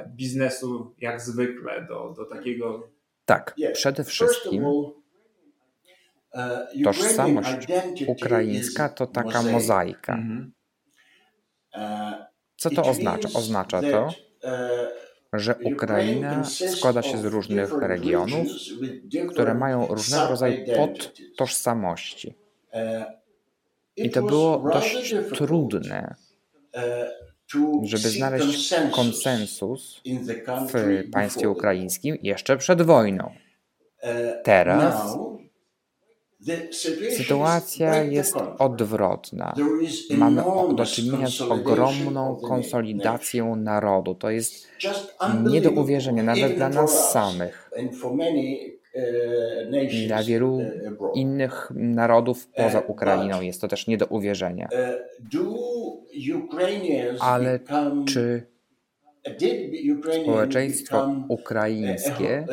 biznesu 0.08 0.94
jak 0.98 1.20
zwykle, 1.20 1.86
do, 1.88 2.14
do 2.16 2.24
takiego. 2.24 2.88
Tak, 3.24 3.54
przede 3.74 4.04
wszystkim 4.04 4.64
E, 6.36 6.66
tożsamość 6.84 7.66
ukraińska 8.06 8.88
to 8.88 9.06
taka 9.06 9.42
mozaika. 9.42 10.12
Mhm. 10.12 10.52
E, 11.74 12.26
Co 12.56 12.70
to 12.70 12.82
oznacza? 12.82 13.28
Oznacza 13.34 13.80
to, 13.80 14.08
e, 14.44 14.88
że 15.32 15.54
Ukraina 15.64 16.44
składa 16.44 17.02
się 17.02 17.18
z 17.18 17.24
różnych 17.24 17.72
regionów, 17.72 18.46
które 19.32 19.54
mają 19.54 19.86
różnego 19.86 20.26
rodzaju 20.28 20.56
podtożsamości. 20.76 22.34
I 23.96 24.10
to 24.10 24.22
było 24.22 24.70
dość 24.72 25.14
trudne, 25.34 26.14
żeby 27.82 28.08
znaleźć 28.08 28.74
konsensus 28.92 30.02
w 30.74 31.10
państwie 31.10 31.50
ukraińskim 31.50 32.16
jeszcze 32.22 32.56
przed 32.56 32.82
wojną. 32.82 33.30
Teraz 34.44 35.16
Sytuacja 37.16 38.02
jest 38.02 38.36
odwrotna. 38.58 39.54
Mamy 40.10 40.42
do 40.74 40.86
czynienia 40.86 41.28
z 41.28 41.40
ogromną 41.40 42.36
konsolidacją 42.36 43.56
narodu. 43.56 44.14
To 44.14 44.30
jest 44.30 44.68
nie 45.50 45.60
do 45.60 45.70
uwierzenia, 45.70 46.22
nawet 46.22 46.56
dla 46.56 46.68
nas 46.68 47.12
samych. 47.12 47.70
I 49.90 50.06
dla 50.06 50.22
wielu 50.22 50.60
innych 51.14 51.70
narodów 51.74 52.48
poza 52.48 52.80
Ukrainą 52.80 53.40
jest 53.40 53.60
to 53.60 53.68
też 53.68 53.86
nie 53.86 53.98
do 53.98 54.06
uwierzenia. 54.06 54.68
Ale 57.20 57.60
czy 58.08 58.46
Społeczeństwo 60.22 61.14
ukraińskie 61.28 62.46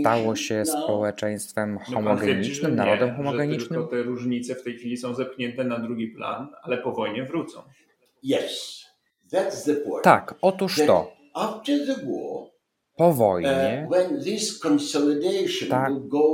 stało 0.00 0.36
się 0.36 0.64
społeczeństwem 0.64 1.78
no, 1.88 1.94
homogenicznym, 1.94 2.76
narodem 2.76 3.14
homogenicznym? 3.14 3.82
Że 3.82 3.88
te 3.88 4.02
różnice 4.02 4.54
w 4.54 4.62
tej 4.62 4.74
chwili 4.74 4.96
są 4.96 5.14
zepchnięte 5.14 5.64
na 5.64 5.78
drugi 5.78 6.08
plan, 6.08 6.48
ale 6.62 6.78
po 6.78 6.92
wojnie 6.92 7.24
wrócą. 7.24 7.62
Tak, 10.02 10.34
otóż 10.42 10.80
to. 10.86 11.12
Po 12.96 13.12
wojnie 13.12 13.88
uh, 13.90 15.68
ta 15.70 15.88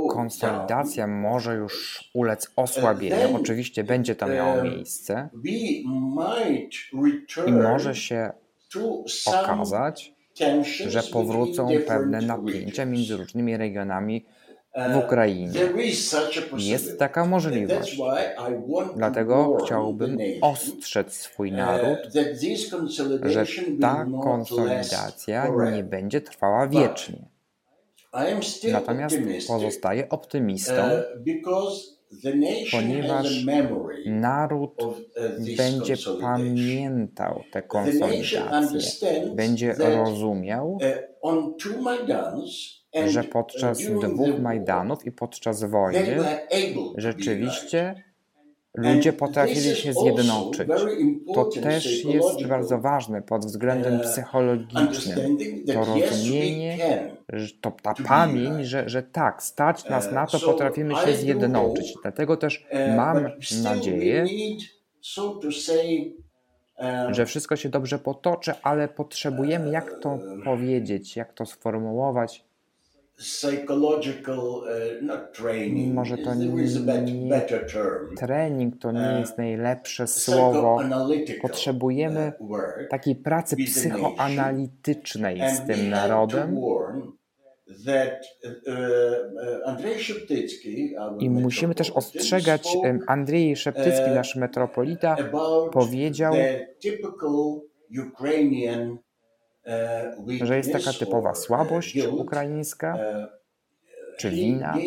konsolidacja 0.09 1.07
może 1.07 1.55
już 1.55 2.03
ulec 2.13 2.51
osłabieniu. 2.55 3.35
Oczywiście 3.35 3.83
będzie 3.83 4.15
to 4.15 4.27
miało 4.27 4.55
uh, 4.55 4.63
miejsce 4.63 5.29
i 7.47 7.51
może 7.51 7.95
się 7.95 8.31
okazać, 9.25 10.13
że 10.87 11.03
powrócą 11.03 11.69
pewne 11.87 12.21
napięcia 12.21 12.85
między 12.85 13.17
różnymi 13.17 13.57
regionami 13.57 14.25
w 14.75 14.97
uh, 14.97 15.05
Ukrainie. 15.05 15.59
Jest 16.57 16.99
taka 16.99 17.25
możliwość. 17.25 17.97
Dlatego 18.95 19.57
chciałbym 19.65 20.17
ostrzec 20.41 21.13
swój 21.13 21.51
uh, 21.51 21.57
naród, 21.57 21.99
że 23.23 23.45
ta 23.81 24.05
konsolidacja 24.23 25.47
nie 25.75 25.83
będzie 25.83 26.21
trwała 26.21 26.67
wiecznie. 26.67 27.29
Natomiast 28.71 29.15
pozostaję 29.47 30.09
optymistą, 30.09 30.73
uh, 30.73 32.21
ponieważ 32.71 33.45
naród 34.05 34.83
będzie 35.57 35.95
pamiętał 36.21 37.43
te 37.51 37.61
konsolidacje, 37.61 39.35
będzie 39.35 39.73
rozumiał, 39.73 40.77
że 43.07 43.23
podczas 43.23 43.79
dwóch 43.81 44.39
Majdanów 44.39 45.05
i 45.05 45.11
podczas 45.11 45.63
wojny 45.63 46.17
rzeczywiście 46.97 48.03
ludzie 48.75 49.13
potrafili 49.13 49.75
się 49.75 49.93
zjednoczyć. 49.93 50.67
To 51.33 51.45
też 51.45 52.05
jest 52.05 52.47
bardzo 52.47 52.79
ważne 52.79 53.21
pod 53.21 53.45
względem 53.45 53.95
uh, 53.95 54.01
psychologicznym. 54.01 55.37
To 55.73 55.85
rozumienie, 55.85 56.77
to 57.61 57.71
ta 57.81 57.93
pamięć, 58.07 58.67
że, 58.67 58.89
że 58.89 59.03
tak, 59.03 59.43
stać 59.43 59.89
nas 59.89 60.11
na 60.11 60.27
to, 60.27 60.39
potrafimy 60.39 60.95
się 60.95 61.15
zjednoczyć. 61.15 61.93
Dlatego 62.01 62.37
też 62.37 62.67
uh, 62.71 62.95
mam 62.95 63.29
nadzieję, 63.63 64.25
że 67.09 67.25
wszystko 67.25 67.55
się 67.55 67.69
dobrze 67.69 67.99
potoczy, 67.99 68.53
ale 68.63 68.87
potrzebujemy, 68.87 69.69
jak 69.69 69.99
to 69.99 70.09
uh, 70.09 70.21
powiedzieć, 70.43 71.15
jak 71.15 71.33
to 71.33 71.45
sformułować, 71.45 72.48
psychological, 73.19 74.39
uh, 74.39 75.01
not 75.01 75.33
training. 75.33 75.93
Może 75.93 76.17
to 76.17 76.35
nie, 76.35 76.49
trening 78.17 78.77
to 78.79 78.91
nie 78.91 79.13
uh, 79.13 79.19
jest 79.19 79.37
najlepsze 79.37 80.07
słowo. 80.07 80.79
Potrzebujemy 81.41 82.33
uh, 82.39 82.59
takiej 82.89 83.15
pracy 83.15 83.55
psychoanalitycznej 83.55 85.41
z 85.55 85.67
tym 85.67 85.89
narodem. 85.89 86.57
I 91.19 91.29
musimy 91.29 91.75
też 91.75 91.91
ostrzegać, 91.91 92.77
Andrzej 93.07 93.55
Szeptycki, 93.55 94.11
nasz 94.15 94.35
metropolita, 94.35 95.17
powiedział, 95.71 96.33
że 100.43 100.57
jest 100.57 100.71
taka 100.71 100.93
typowa 100.93 101.35
słabość 101.35 101.97
ukraińska, 101.97 102.97
czy 104.17 104.29
wina. 104.29 104.77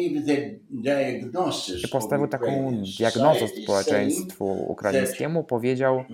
I 1.85 1.89
postawił 1.93 2.29
taką 2.29 2.73
diagnozę 2.99 3.49
społeczeństwu 3.49 4.65
ukraińskiemu. 4.69 5.45
Powiedział, 5.45 6.05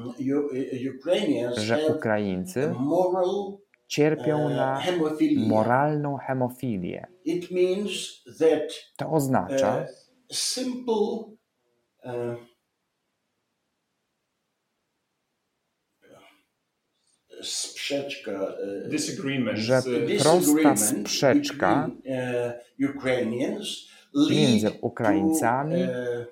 że 1.56 1.86
Ukraińcy 1.96 2.74
cierpią 3.86 4.48
na 4.48 4.82
moralną 5.36 6.16
hemofilię. 6.16 7.06
To 8.96 9.10
oznacza, 9.10 9.86
sprzeczka, 17.42 18.32
e, 18.32 18.88
że 19.56 19.82
prosta 20.18 20.76
sprzeczka 20.76 21.90
e, 22.06 22.60
między 24.30 24.70
Ukraińcami 24.80 25.82
e, 25.82 26.26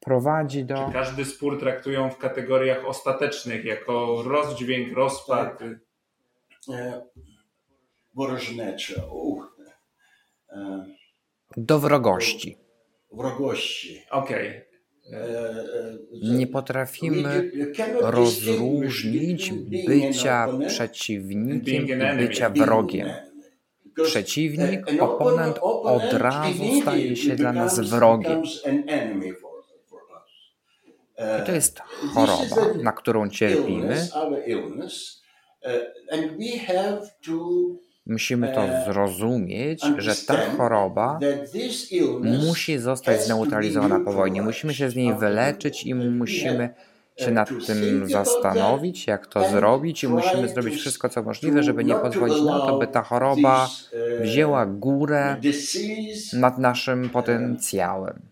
prowadzi 0.00 0.64
do. 0.64 0.86
Czy 0.86 0.92
każdy 0.92 1.24
spór 1.24 1.60
traktują 1.60 2.10
w 2.10 2.18
kategoriach 2.18 2.86
ostatecznych, 2.86 3.64
jako 3.64 4.22
rozdźwięk, 4.22 4.96
rozpad. 4.96 5.58
Tak. 5.58 5.68
Do 11.56 11.78
wrogości. 11.78 12.56
Wrogości. 13.12 14.02
Okej. 14.10 14.48
Okay 14.48 14.69
Nie 16.22 16.46
potrafimy 16.46 17.50
rozróżnić 18.00 19.52
bycia 19.86 20.48
przeciwnikiem 20.68 21.86
i 21.86 22.18
bycia 22.18 22.50
wrogiem. 22.50 23.08
Przeciwnik, 24.04 24.86
oponent 25.00 25.58
od 25.62 26.12
razu 26.12 26.64
staje 26.82 27.16
się 27.16 27.36
dla 27.36 27.52
nas 27.52 27.80
wrogiem. 27.80 28.42
I 31.42 31.46
to 31.46 31.52
jest 31.52 31.80
choroba, 32.14 32.82
na 32.82 32.92
którą 32.92 33.28
cierpimy. 33.28 34.06
Musimy 38.10 38.52
to 38.54 38.92
zrozumieć, 38.92 39.82
że 39.98 40.16
ta 40.26 40.36
choroba 40.36 41.18
musi 42.22 42.78
zostać 42.78 43.22
zneutralizowana 43.22 44.00
po 44.00 44.12
wojnie. 44.12 44.42
Musimy 44.42 44.74
się 44.74 44.90
z 44.90 44.96
niej 44.96 45.14
wyleczyć 45.14 45.86
i 45.86 45.94
musimy 45.94 46.74
się 47.16 47.30
nad 47.30 47.48
tym 47.66 48.08
zastanowić, 48.08 49.06
jak 49.06 49.26
to 49.26 49.48
zrobić, 49.48 50.04
i 50.04 50.08
musimy 50.08 50.48
zrobić 50.48 50.74
wszystko, 50.74 51.08
co 51.08 51.22
możliwe, 51.22 51.62
żeby 51.62 51.84
nie 51.84 51.94
pozwolić 51.94 52.42
na 52.42 52.58
to, 52.58 52.78
by 52.78 52.86
ta 52.86 53.02
choroba 53.02 53.68
wzięła 54.20 54.66
górę 54.66 55.36
nad 56.32 56.58
naszym 56.58 57.10
potencjałem. 57.10 58.22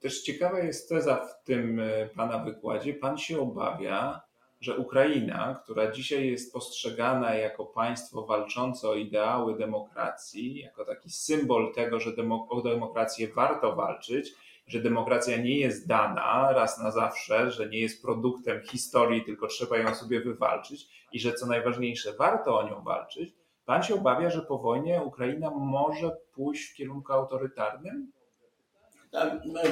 Też 0.00 0.22
ciekawa 0.22 0.60
jest 0.60 0.88
teza 0.88 1.16
w 1.16 1.44
tym 1.44 1.80
Pana 2.16 2.38
wykładzie. 2.38 2.94
Pan 2.94 3.18
się 3.18 3.40
obawia, 3.40 4.23
że 4.64 4.76
Ukraina, 4.76 5.60
która 5.64 5.90
dzisiaj 5.90 6.30
jest 6.30 6.52
postrzegana 6.52 7.34
jako 7.34 7.66
państwo 7.66 8.26
walczące 8.26 8.88
o 8.88 8.94
ideały 8.94 9.58
demokracji, 9.58 10.58
jako 10.58 10.84
taki 10.84 11.10
symbol 11.10 11.72
tego, 11.74 12.00
że 12.00 12.12
demo, 12.12 12.46
o 12.50 12.62
demokrację 12.62 13.28
warto 13.28 13.76
walczyć, 13.76 14.34
że 14.66 14.80
demokracja 14.80 15.36
nie 15.36 15.58
jest 15.58 15.88
dana 15.88 16.52
raz 16.52 16.78
na 16.78 16.90
zawsze, 16.90 17.50
że 17.50 17.68
nie 17.68 17.80
jest 17.80 18.02
produktem 18.02 18.60
historii, 18.62 19.24
tylko 19.24 19.46
trzeba 19.46 19.78
ją 19.78 19.94
sobie 19.94 20.20
wywalczyć 20.20 20.88
i 21.12 21.20
że 21.20 21.32
co 21.32 21.46
najważniejsze, 21.46 22.12
warto 22.12 22.58
o 22.58 22.68
nią 22.68 22.82
walczyć. 22.82 23.34
Pan 23.64 23.82
się 23.82 23.94
obawia, 23.94 24.30
że 24.30 24.42
po 24.42 24.58
wojnie 24.58 25.02
Ukraina 25.02 25.50
może 25.50 26.16
pójść 26.34 26.70
w 26.70 26.74
kierunku 26.74 27.12
autorytarnym? 27.12 28.12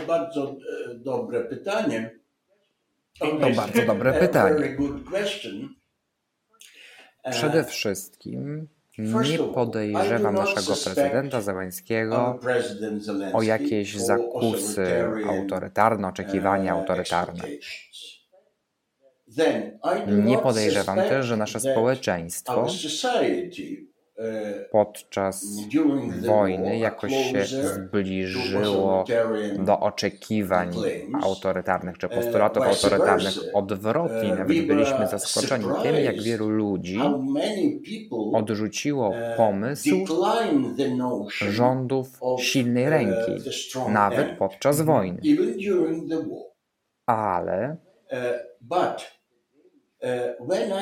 Bardzo 0.06 0.56
e, 0.90 0.94
dobre 0.94 1.44
pytanie. 1.44 2.21
To 3.18 3.50
bardzo 3.56 3.82
dobre 3.86 4.12
pytanie. 4.12 4.76
Przede 7.30 7.64
wszystkim 7.64 8.68
nie 8.98 9.38
podejrzewam 9.38 10.34
naszego 10.34 10.74
prezydenta 10.84 11.40
Zeleńskiego 11.40 12.40
o 13.32 13.42
jakieś 13.42 13.96
zakusy 13.96 15.04
autorytarne, 15.28 16.08
oczekiwania 16.08 16.72
autorytarne. 16.72 17.44
Nie 20.06 20.38
podejrzewam 20.38 20.98
też, 20.98 21.26
że 21.26 21.36
nasze 21.36 21.60
społeczeństwo 21.60 22.66
podczas 24.70 25.46
wojny 26.26 26.78
jakoś 26.78 27.12
się 27.12 27.44
zbliżyło 27.44 29.04
do 29.58 29.80
oczekiwań 29.80 30.70
autorytarnych 31.22 31.98
czy 31.98 32.08
postulatów 32.08 32.62
autorytarnych. 32.62 33.34
Odwrotnie, 33.54 34.28
nawet 34.28 34.66
byliśmy 34.66 35.06
zaskoczeni 35.06 35.64
tym, 35.82 36.04
jak 36.04 36.22
wielu 36.22 36.48
ludzi 36.48 37.00
odrzuciło 38.32 39.14
pomysł 39.36 39.96
rządów 41.50 42.20
silnej 42.38 42.90
ręki, 42.90 43.32
nawet 43.88 44.38
podczas 44.38 44.80
wojny. 44.80 45.20
Ale 47.06 47.76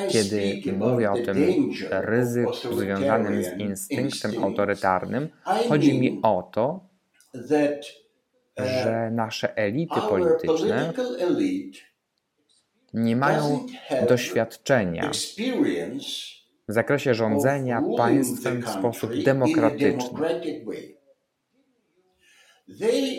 kiedy 0.09 0.61
mówię 0.77 1.11
o 1.11 1.15
tym 1.15 1.69
ryzyku 1.89 2.73
związanym 2.79 3.43
z 3.43 3.59
instynktem 3.59 4.43
autorytarnym, 4.43 5.29
chodzi 5.69 5.99
mi 5.99 6.19
o 6.23 6.49
to, 6.53 6.89
że 8.57 9.11
nasze 9.11 9.57
elity 9.57 10.01
polityczne 10.09 10.93
nie 12.93 13.15
mają 13.15 13.65
doświadczenia 14.07 15.11
w 16.67 16.73
zakresie 16.73 17.13
rządzenia 17.13 17.83
państwem 17.97 18.61
w 18.61 18.69
sposób 18.69 19.23
demokratyczny. 19.23 20.19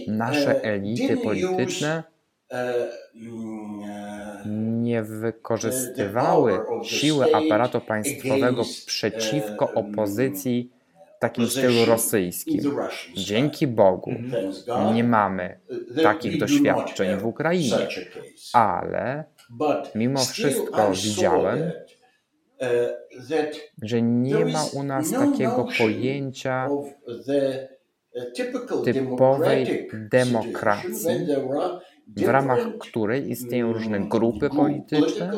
Nasze 0.08 0.62
elity 0.64 1.16
polityczne 1.16 2.02
nie 4.82 5.02
wykorzystywały 5.02 6.60
siły 6.82 7.34
aparatu 7.34 7.80
państwowego 7.80 8.62
przeciwko 8.86 9.72
opozycji 9.74 10.72
w 11.16 11.20
takim 11.20 11.46
stylu 11.46 11.84
rosyjskim. 11.84 12.60
Dzięki 13.16 13.66
Bogu 13.66 14.12
nie 14.94 15.04
mamy 15.04 15.60
takich 16.02 16.38
doświadczeń 16.38 17.18
w 17.18 17.26
Ukrainie, 17.26 17.88
ale 18.52 19.24
mimo 19.94 20.20
wszystko 20.20 20.90
widziałem, 20.92 21.72
że 23.82 24.02
nie 24.02 24.44
ma 24.44 24.64
u 24.74 24.82
nas 24.82 25.10
takiego 25.10 25.68
pojęcia 25.78 26.68
typowej 28.84 29.88
demokracji, 30.10 31.26
w 32.06 32.28
ramach 32.28 32.78
której 32.78 33.30
istnieją 33.30 33.72
różne 33.72 34.00
grupy 34.00 34.50
polityczne 34.50 35.32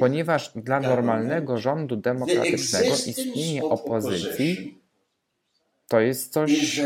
ponieważ 0.00 0.52
dla 0.56 0.80
normalnego 0.80 1.58
rządu 1.58 1.96
demokratycznego 1.96 2.94
istnienie 3.06 3.64
opozycji 3.64 4.82
to 5.88 6.00
jest 6.00 6.32
coś 6.32 6.80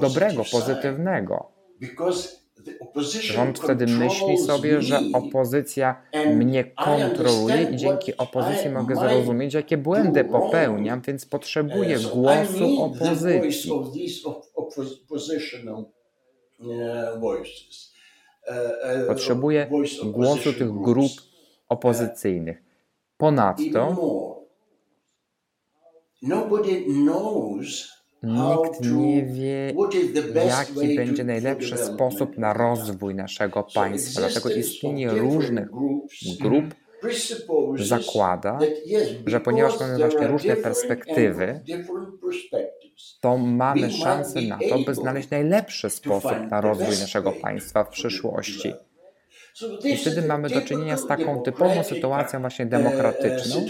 dobrego, 0.00 0.42
pozytywnego. 0.52 1.52
Rząd 3.20 3.58
wtedy 3.58 3.86
myśli 3.86 4.38
sobie, 4.38 4.82
że 4.82 5.00
opozycja 5.12 6.02
mnie 6.34 6.64
kontroluje 6.64 7.62
i 7.62 7.76
dzięki 7.76 8.16
opozycji 8.16 8.70
mogę 8.70 8.96
zrozumieć, 8.96 9.54
jakie 9.54 9.76
błędy 9.76 10.24
popełniam, 10.24 11.00
więc 11.00 11.26
potrzebuję 11.26 11.98
głosu 11.98 12.82
opozycji. 12.82 13.72
Potrzebuję 19.06 19.70
głosu 20.04 20.52
tych 20.52 20.72
grup 20.72 21.12
opozycyjnych. 21.68 22.62
Ponadto 23.16 23.96
Nikt 28.22 28.80
nie 28.80 29.22
wie, 29.22 29.74
jaki 30.46 30.96
będzie 30.96 31.24
najlepszy 31.24 31.76
sposób 31.76 32.38
na 32.38 32.52
rozwój 32.52 33.14
naszego 33.14 33.66
państwa. 33.74 34.20
Dlatego 34.20 34.50
istnienie 34.50 35.10
różnych 35.10 35.68
grup 36.40 36.74
zakłada, 37.76 38.58
że 39.26 39.40
ponieważ 39.40 39.80
mamy 39.80 39.98
właśnie 39.98 40.26
różne 40.26 40.56
perspektywy, 40.56 41.60
to 43.20 43.36
mamy 43.36 43.90
szansę 43.90 44.42
na 44.42 44.58
to, 44.68 44.78
by 44.78 44.94
znaleźć 44.94 45.30
najlepszy 45.30 45.90
sposób 45.90 46.50
na 46.50 46.60
rozwój 46.60 46.98
naszego 47.00 47.32
państwa 47.32 47.84
w 47.84 47.88
przyszłości. 47.88 48.72
I 49.84 49.96
wtedy 49.96 50.22
mamy 50.22 50.48
do 50.48 50.60
czynienia 50.60 50.96
z 50.96 51.06
taką 51.06 51.42
typową 51.42 51.84
sytuacją 51.84 52.40
właśnie 52.40 52.66
demokratyczną, 52.66 53.66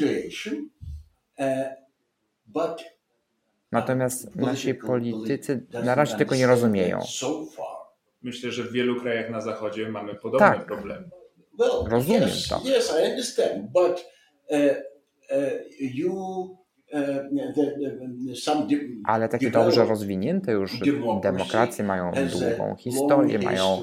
Natomiast 3.73 4.37
nasi 4.37 4.75
politycy 4.75 5.67
na 5.85 5.95
razie 5.95 6.17
tego 6.17 6.35
nie 6.35 6.47
rozumieją. 6.47 7.01
Myślę, 8.23 8.53
że 8.53 8.63
w 8.63 8.73
wielu 8.73 9.01
krajach 9.01 9.31
na 9.31 9.41
Zachodzie 9.41 9.89
mamy 9.89 10.15
podobne 10.15 10.47
tak. 10.47 10.67
problemy. 10.67 11.11
Rozumiem 11.89 12.29
to. 12.49 12.61
Ale 19.05 19.29
takie 19.29 19.51
dobrze 19.51 19.85
rozwinięte 19.85 20.53
już 20.53 20.81
demokracje 21.23 21.85
mają 21.85 22.13
długą 22.13 22.75
historię, 22.77 23.39
mają 23.39 23.83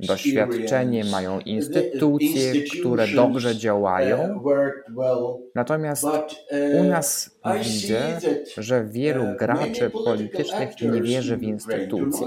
doświadczenie, 0.00 1.04
mają 1.04 1.40
instytucje, 1.40 2.52
które 2.80 3.08
dobrze 3.08 3.56
działają. 3.56 4.42
Natomiast 5.54 6.04
u 6.80 6.84
nas 6.84 7.38
widzę, 7.62 8.20
że 8.56 8.84
wielu 8.84 9.24
graczy 9.38 9.90
politycznych 9.90 10.82
nie 10.82 11.02
wierzy 11.02 11.36
w 11.36 11.42
instytucje. 11.42 12.26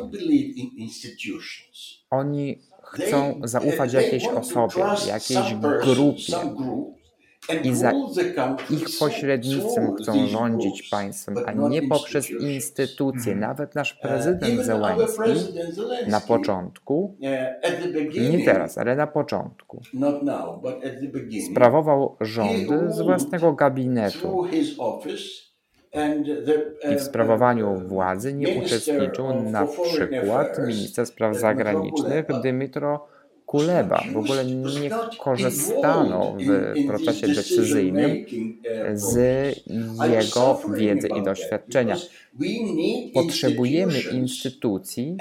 Oni 2.10 2.62
chcą 2.84 3.42
zaufać 3.44 3.94
jakiejś 3.94 4.28
osobie, 4.28 4.84
jakiejś 5.08 5.56
grupie 5.84 6.34
i 7.64 7.76
za 7.76 7.92
ich 8.70 8.86
pośrednictwem 9.00 9.96
chcą 9.96 10.28
rządzić 10.28 10.90
państwem, 10.90 11.36
a 11.46 11.52
nie 11.52 11.82
poprzez 11.82 12.30
instytucje. 12.30 13.34
Mhm. 13.34 13.40
Nawet 13.40 13.76
nasz 13.76 13.94
prezydent 13.94 14.66
Zełenski 14.66 15.32
na 16.08 16.20
początku, 16.20 17.18
nie 18.30 18.46
teraz, 18.46 18.78
ale 18.78 18.96
na 18.96 19.08
początku, 19.08 19.82
sprawował 21.52 22.18
rządy 22.22 22.92
z 22.92 23.02
własnego 23.02 23.54
gabinetu. 23.54 24.48
i 26.92 26.96
w 26.96 27.02
sprawowaniu 27.02 27.82
władzy 27.88 28.34
nie 28.34 28.60
uczestniczył 28.60 29.44
na 29.44 29.68
przykład 29.68 30.60
minister 30.68 31.06
spraw 31.06 31.36
zagranicznych 31.38 32.26
Dymitro 32.44 33.08
Kuleba. 33.48 34.04
W 34.14 34.18
ogóle 34.18 34.46
nie 34.46 34.90
korzystano 35.20 36.38
w 36.40 36.88
procesie 36.88 37.28
decyzyjnym 37.28 38.26
z 38.94 39.16
jego 40.14 40.62
wiedzy 40.74 41.08
i 41.20 41.24
doświadczenia. 41.24 41.98
Potrzebujemy 43.14 43.94
instytucji. 44.12 45.18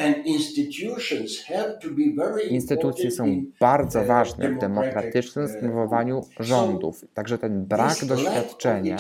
Instytucje 2.51 3.11
są 3.11 3.43
bardzo 3.61 4.05
ważne 4.05 4.51
w 4.51 4.59
demokratycznym 4.59 5.49
sprawowaniu 5.49 6.21
rządów. 6.41 7.05
Także 7.15 7.39
ten 7.39 7.65
brak 7.67 8.05
doświadczenia 8.05 8.97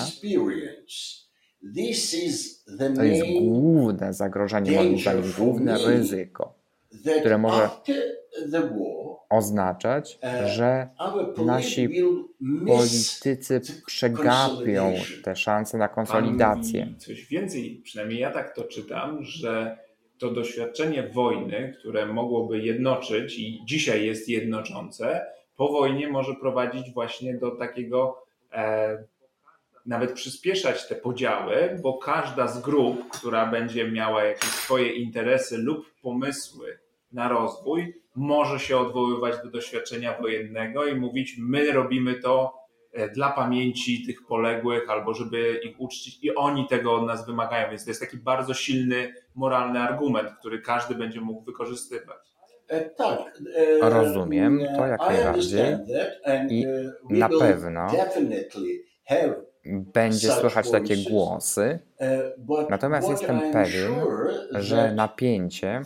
to 2.97 3.05
jest 3.05 3.27
główne 3.39 4.13
zagrożenie, 4.15 4.71
moim 4.71 4.99
zdaniem, 4.99 5.33
główne 5.39 5.79
ryzyko, 5.87 6.55
które 7.21 7.39
może 7.39 7.69
oznaczać, 9.29 10.19
że 10.47 10.89
nasi 11.37 11.89
politycy 12.67 13.61
przegapią 13.87 14.95
te 15.25 15.37
szanse 15.37 15.79
na 15.79 15.89
konsolidację. 15.89 16.95
Coś 16.99 17.25
więcej, 17.27 17.81
przynajmniej 17.85 18.21
ja 18.21 18.31
tak 18.31 18.55
to 18.55 18.65
czytam, 18.65 19.23
że 19.23 19.79
to 20.19 20.31
doświadczenie 20.31 21.03
wojny, 21.03 21.75
które 21.79 22.07
mogłoby 22.07 22.59
jednoczyć 22.59 23.39
i 23.39 23.63
dzisiaj 23.65 24.07
jest 24.07 24.29
jednoczące, 24.29 25.27
po 25.57 25.69
wojnie 25.69 26.09
może 26.09 26.35
prowadzić 26.35 26.91
właśnie 26.91 27.35
do 27.35 27.51
takiego 27.51 28.27
e, 28.53 29.05
nawet 29.87 30.13
przyspieszać 30.13 30.89
te 30.89 30.95
podziały, 30.95 31.79
bo 31.83 31.99
każda 31.99 32.47
z 32.47 32.61
grup, 32.61 33.09
która 33.09 33.47
będzie 33.47 33.91
miała 33.91 34.25
jakieś 34.25 34.51
swoje 34.51 34.93
interesy 34.93 35.59
lub 35.59 35.95
pomysły 36.03 36.79
na 37.13 37.29
rozwój, 37.29 38.01
może 38.17 38.59
się 38.59 38.79
odwoływać 38.79 39.35
do 39.45 39.51
doświadczenia 39.51 40.19
wojennego 40.21 40.87
i 40.87 40.95
mówić: 40.95 41.37
My 41.39 41.73
robimy 41.73 42.15
to 42.15 42.67
dla 43.15 43.31
pamięci 43.31 44.07
tych 44.07 44.27
poległych, 44.27 44.91
albo 44.91 45.15
żeby 45.15 45.61
ich 45.65 45.81
uczcić, 45.81 46.25
i 46.25 46.35
oni 46.35 46.69
tego 46.69 46.95
od 46.95 47.07
nas 47.07 47.27
wymagają. 47.27 47.71
Więc 47.71 47.85
to 47.85 47.91
jest 47.91 48.01
taki 48.01 48.17
bardzo 48.17 48.55
silny 48.55 49.15
moralny 49.35 49.79
argument, 49.81 50.31
który 50.39 50.63
każdy 50.63 50.95
będzie 50.95 51.21
mógł 51.21 51.45
wykorzystywać. 51.45 52.17
Tak. 52.97 53.43
Rozumiem 53.81 54.61
to 54.77 54.87
jak 54.87 55.01
najbardziej 55.01 55.77
i 56.49 56.67
na 57.11 57.29
pewno 57.29 57.87
będzie 59.95 60.29
słychać 60.29 60.71
takie 60.71 60.97
głosy. 61.11 61.79
Natomiast 62.71 63.09
jestem 63.09 63.41
pewien, 63.53 63.93
że 64.53 64.93
napięcie 64.93 65.83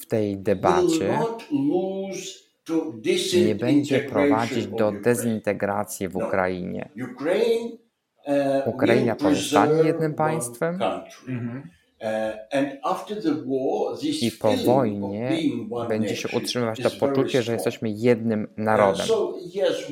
w 0.00 0.06
tej 0.06 0.38
debacie 0.38 1.18
nie 3.46 3.54
będzie 3.54 4.00
prowadzić 4.00 4.66
do 4.66 4.92
dezintegracji 4.92 6.08
w 6.08 6.16
Ukrainie. 6.16 6.90
Ukraina 8.66 9.16
pozostanie 9.16 9.82
jednym 9.82 10.14
państwem 10.14 10.78
i 14.22 14.30
po 14.32 14.52
wojnie 14.52 15.38
będzie 15.88 16.16
się 16.16 16.28
utrzymywać 16.36 16.80
to 16.82 16.90
poczucie, 16.90 17.42
że 17.42 17.52
jesteśmy 17.52 17.90
jednym 17.90 18.48
narodem. 18.56 19.06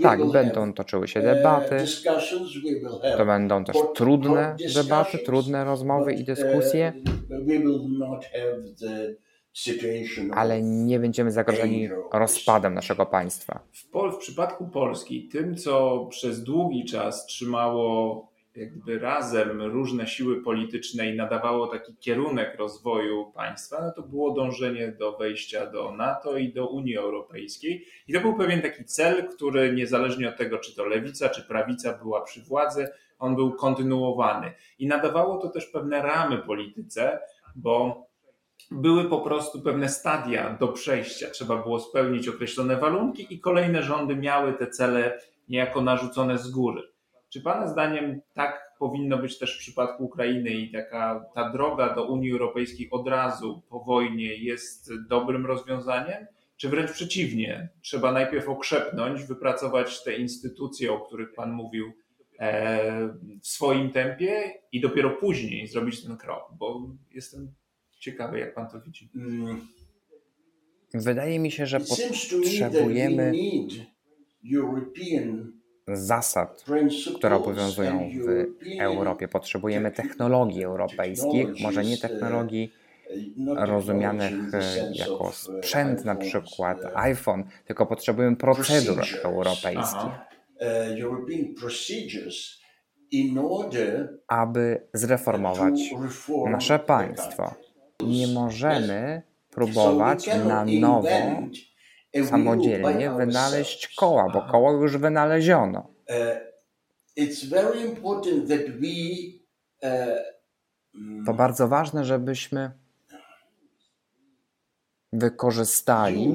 Tak, 0.03 0.27
będą 0.33 0.73
toczyły 0.73 1.09
się 1.09 1.21
debaty, 1.23 1.77
to 3.17 3.27
będą 3.27 3.65
też 3.65 3.77
trudne 3.95 4.57
debaty, 4.75 5.19
trudne 5.19 5.65
rozmowy 5.65 6.13
i 6.13 6.25
dyskusje, 6.25 6.93
ale 10.35 10.63
nie 10.63 10.99
będziemy 11.01 11.31
zagrożeni 11.31 11.89
rozpadem 12.13 12.75
naszego 12.75 13.07
państwa. 13.07 13.61
W, 13.73 13.91
Pol- 13.91 14.13
w 14.13 14.17
przypadku 14.17 14.69
Polski, 14.69 15.29
tym 15.29 15.57
co 15.57 16.07
przez 16.11 16.43
długi 16.45 16.85
czas 16.85 17.27
trzymało 17.27 18.29
jakby 18.59 18.99
razem 18.99 19.63
różne 19.63 20.07
siły 20.07 20.43
polityczne 20.43 21.07
i 21.07 21.17
nadawało 21.17 21.67
taki 21.67 21.97
kierunek 21.97 22.59
rozwoju 22.59 23.33
państwa, 23.35 23.83
no 23.83 23.93
to 23.93 24.03
było 24.03 24.31
dążenie 24.31 24.93
do 24.93 25.17
wejścia 25.17 25.67
do 25.67 25.93
NATO 25.93 26.37
i 26.37 26.53
do 26.53 26.69
Unii 26.69 26.97
Europejskiej. 26.97 27.85
I 28.09 28.13
to 28.13 28.21
był 28.21 28.37
pewien 28.37 28.63
taki 28.63 28.85
cel, 28.85 29.29
który 29.29 29.73
niezależnie 29.73 30.29
od 30.29 30.37
tego, 30.37 30.59
czy 30.59 30.77
to 30.77 30.85
lewica, 30.85 31.29
czy 31.29 31.43
prawica 31.43 31.99
była 31.99 32.21
przy 32.21 32.43
władzy, 32.43 32.89
on 33.19 33.37
był 33.37 33.53
kontynuowany. 33.53 34.53
I 34.79 34.87
nadawało 34.87 35.39
to 35.39 35.49
też 35.49 35.67
pewne 35.67 36.03
ramy 36.03 36.39
polityce, 36.39 37.21
bo 37.57 38.07
były 38.71 39.05
po 39.05 39.21
prostu 39.21 39.63
pewne 39.63 39.89
stadia 39.89 40.57
do 40.61 40.69
przejścia. 40.69 41.31
Trzeba 41.31 41.57
było 41.57 41.81
spełnić 41.81 42.29
określone 42.29 42.77
warunki 42.77 43.35
i 43.35 43.41
kolejne 43.41 43.83
rządy 43.83 44.17
miały 44.17 44.53
te 44.53 44.67
cele 44.67 45.21
niejako 45.49 45.81
narzucone 45.81 46.39
z 46.39 46.51
góry. 46.51 46.83
Czy 47.31 47.41
Pana 47.41 47.69
zdaniem 47.69 48.21
tak 48.35 48.73
powinno 48.79 49.19
być 49.19 49.39
też 49.39 49.57
w 49.57 49.59
przypadku 49.59 50.05
Ukrainy 50.05 50.51
i 50.51 50.73
taka 50.73 51.25
ta 51.35 51.51
droga 51.51 51.95
do 51.95 52.07
Unii 52.07 52.33
Europejskiej 52.33 52.91
od 52.91 53.09
razu 53.09 53.63
po 53.69 53.81
wojnie 53.81 54.35
jest 54.37 54.91
dobrym 55.09 55.47
rozwiązaniem? 55.47 56.27
Czy 56.57 56.69
wręcz 56.69 56.93
przeciwnie, 56.93 57.69
trzeba 57.81 58.13
najpierw 58.13 58.49
okrzepnąć, 58.49 59.25
wypracować 59.25 60.05
te 60.05 60.17
instytucje, 60.17 60.93
o 60.93 61.01
których 61.01 61.35
Pan 61.35 61.53
mówił, 61.53 61.93
w 63.43 63.49
swoim 63.49 63.91
tempie 63.91 64.55
i 64.73 64.81
dopiero 64.81 65.11
później 65.11 65.67
zrobić 65.67 66.03
ten 66.05 66.17
krok? 66.17 66.53
Bo 66.59 66.89
jestem 67.15 67.53
ciekawy, 67.99 68.39
jak 68.39 68.55
Pan 68.55 68.69
to 68.69 68.81
widzi. 68.81 69.11
Wydaje 70.95 71.39
mi 71.39 71.51
się, 71.51 71.67
że 71.67 71.81
potrzebujemy 71.81 73.33
zasad, 75.93 76.65
które 77.17 77.37
obowiązują 77.37 78.11
w 78.27 78.47
Europie. 78.81 79.29
Potrzebujemy 79.29 79.91
technologii 79.91 80.65
europejskich, 80.65 81.49
może 81.63 81.85
nie 81.85 81.99
technologii 81.99 82.73
rozumianych 83.57 84.33
jako 84.93 85.33
sprzęt, 85.33 86.05
na 86.05 86.15
przykład 86.15 86.79
iPhone, 86.95 87.45
tylko 87.67 87.87
potrzebujemy 87.87 88.37
procedur 88.37 89.05
europejskich, 89.25 90.11
aby 94.29 94.83
zreformować 94.95 95.81
nasze 96.51 96.79
państwo. 96.79 97.55
Nie 98.01 98.27
możemy 98.27 99.23
próbować 99.51 100.27
na 100.27 100.65
nowo 100.65 101.09
samodzielnie 102.25 103.11
wynaleźć 103.11 103.95
koła, 103.95 104.31
bo 104.33 104.43
koło 104.43 104.73
już 104.73 104.97
wynaleziono. 104.97 105.89
To 111.27 111.35
bardzo 111.35 111.69
ważne, 111.69 112.05
żebyśmy 112.05 112.71
wykorzystali, 115.13 116.35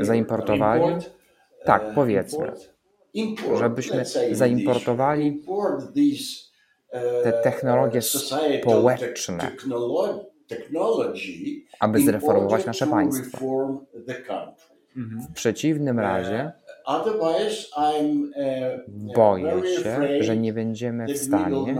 zaimportowali, 0.00 0.94
tak 1.64 1.82
powiedzmy, 1.94 2.52
żebyśmy 3.58 4.04
zaimportowali 4.32 5.42
te 7.22 7.32
technologie 7.32 8.02
społeczne, 8.02 9.52
aby 11.80 12.00
zreformować 12.00 12.66
nasze 12.66 12.86
państwo. 12.86 13.68
W 15.30 15.32
przeciwnym 15.32 16.00
razie 16.00 16.52
boję 19.14 19.62
się, 19.82 20.22
że 20.22 20.36
nie 20.36 20.52
będziemy 20.52 21.06
w 21.06 21.18
stanie 21.18 21.76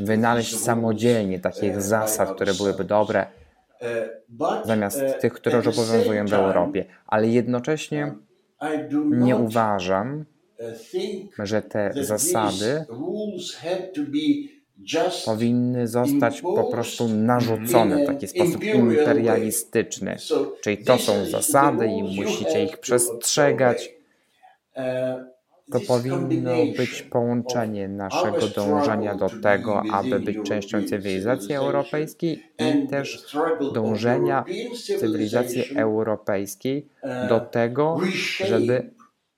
wynaleźć 0.00 0.58
samodzielnie 0.58 1.40
takich 1.40 1.82
zasad, 1.82 2.34
które 2.34 2.54
byłyby 2.54 2.84
dobre, 2.84 3.26
zamiast 4.64 5.02
tych, 5.20 5.32
które 5.32 5.56
już 5.56 5.66
obowiązują 5.66 6.26
w 6.26 6.32
Europie. 6.32 6.84
Ale 7.06 7.28
jednocześnie 7.28 8.14
nie 9.10 9.36
uważam, 9.36 10.24
że 11.38 11.62
te 11.62 11.92
zasady 11.94 12.84
powinny 15.24 15.88
zostać 15.88 16.40
po 16.40 16.64
prostu 16.64 17.08
narzucone 17.08 18.04
w 18.04 18.06
taki 18.06 18.28
sposób 18.28 18.64
imperialistyczny. 18.64 20.16
Czyli 20.60 20.78
to 20.78 20.98
są 20.98 21.24
zasady 21.24 21.86
i 21.86 22.02
musicie 22.02 22.64
ich 22.64 22.78
przestrzegać. 22.78 23.90
To 25.72 25.80
powinno 25.80 26.56
być 26.76 27.02
połączenie 27.02 27.88
naszego 27.88 28.46
dążenia 28.46 29.14
do 29.14 29.30
tego, 29.42 29.82
aby 29.92 30.20
być 30.20 30.36
częścią 30.44 30.82
cywilizacji 30.82 31.54
europejskiej 31.54 32.42
i 32.58 32.88
też 32.88 33.36
dążenia 33.74 34.44
cywilizacji 34.98 35.76
europejskiej 35.76 36.88
do 37.28 37.40
tego, 37.40 37.98
żeby 38.46 38.90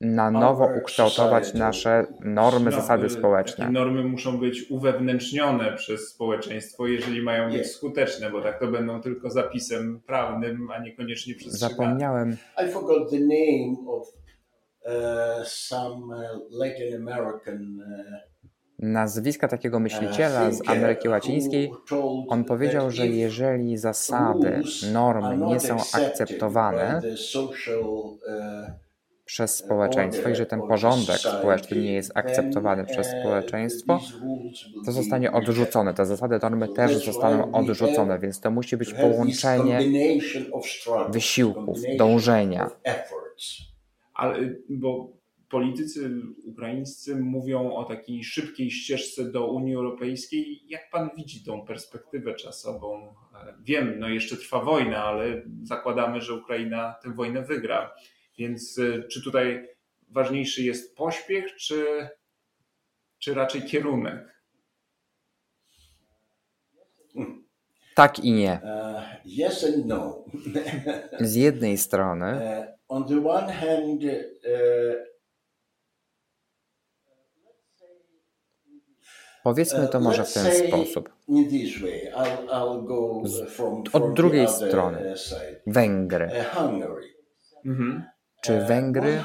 na 0.02 0.30
nowo 0.30 0.68
ukształtować 0.78 1.54
nasze 1.54 2.06
normy, 2.20 2.72
zasady 2.72 3.10
społeczne. 3.10 3.64
Takie 3.64 3.72
normy 3.72 4.04
muszą 4.04 4.38
być 4.38 4.70
uwewnętrznione 4.70 5.72
przez 5.72 6.08
społeczeństwo, 6.08 6.86
jeżeli 6.86 7.22
mają 7.22 7.50
być 7.50 7.66
skuteczne, 7.66 8.30
bo 8.30 8.42
tak 8.42 8.60
to 8.60 8.66
będą 8.66 9.00
tylko 9.00 9.30
zapisem 9.30 10.00
prawnym, 10.06 10.70
a 10.70 10.78
niekoniecznie 10.78 11.34
przestrzegane. 11.34 11.74
Zapomniałem. 11.74 12.36
I 12.66 12.70
forgot 12.72 13.10
the 13.10 13.20
name 13.20 13.76
of 13.88 14.08
uh, 14.86 15.46
some 15.48 16.16
uh, 16.16 16.40
Latin 16.50 17.08
American 17.08 17.80
uh, 17.80 18.32
nazwiska 18.78 19.48
takiego 19.48 19.80
myśliciela 19.80 20.52
z 20.52 20.68
Ameryki 20.68 21.08
Łacińskiej, 21.08 21.70
on 22.28 22.44
powiedział, 22.44 22.90
że 22.90 23.06
jeżeli 23.06 23.78
zasady, 23.78 24.62
normy 24.92 25.46
nie 25.46 25.60
są 25.60 25.76
akceptowane 25.76 27.00
przez 29.24 29.56
społeczeństwo 29.56 30.28
i 30.28 30.34
że 30.34 30.46
ten 30.46 30.60
porządek 30.60 31.16
społeczny 31.16 31.76
nie 31.80 31.92
jest 31.92 32.12
akceptowany 32.14 32.84
przez 32.84 33.06
społeczeństwo, 33.06 34.00
to 34.84 34.92
zostanie 34.92 35.32
odrzucone. 35.32 35.94
Te 35.94 36.06
zasady, 36.06 36.38
normy 36.42 36.68
też 36.68 37.04
zostaną 37.04 37.52
odrzucone, 37.52 38.18
więc 38.18 38.40
to 38.40 38.50
musi 38.50 38.76
być 38.76 38.94
połączenie 38.94 39.80
wysiłków, 41.08 41.78
dążenia. 41.98 42.70
Ale, 44.14 44.38
bo 44.68 45.22
politycy 45.52 46.10
ukraińscy 46.44 47.16
mówią 47.16 47.72
o 47.72 47.84
takiej 47.84 48.24
szybkiej 48.24 48.70
ścieżce 48.70 49.24
do 49.24 49.46
Unii 49.46 49.74
Europejskiej. 49.74 50.62
Jak 50.68 50.90
pan 50.90 51.10
widzi 51.16 51.44
tą 51.44 51.66
perspektywę 51.66 52.34
czasową? 52.34 53.14
Wiem, 53.60 53.98
no 53.98 54.08
jeszcze 54.08 54.36
trwa 54.36 54.64
wojna, 54.64 55.04
ale 55.04 55.42
zakładamy, 55.62 56.20
że 56.20 56.34
Ukraina 56.34 56.94
tę 57.02 57.14
wojnę 57.14 57.42
wygra. 57.42 57.90
Więc 58.42 58.78
y, 58.78 59.04
czy 59.10 59.22
tutaj 59.22 59.68
ważniejszy 60.08 60.62
jest 60.62 60.96
pośpiech, 60.96 61.54
czy, 61.54 62.08
czy 63.18 63.34
raczej 63.34 63.62
kierunek? 63.62 64.42
Tak 67.94 68.18
i 68.18 68.32
nie. 68.32 68.60
Uh, 68.64 69.26
yes 69.26 69.64
and 69.64 69.86
no. 69.86 70.24
Z 71.20 71.34
jednej 71.34 71.78
strony. 71.78 72.34
Uh, 72.34 72.66
on 72.88 73.08
the 73.08 73.28
one 73.28 73.52
hand, 73.52 74.02
uh, 74.02 75.12
Powiedzmy 79.44 79.88
to 79.88 80.00
może 80.00 80.24
w 80.24 80.32
ten 80.32 80.68
sposób. 80.68 81.10
Od 83.92 84.14
drugiej 84.14 84.48
strony, 84.48 85.14
Węgry. 85.66 86.30
Mhm. 87.64 88.11
Czy 88.42 88.60
Węgry 88.60 89.24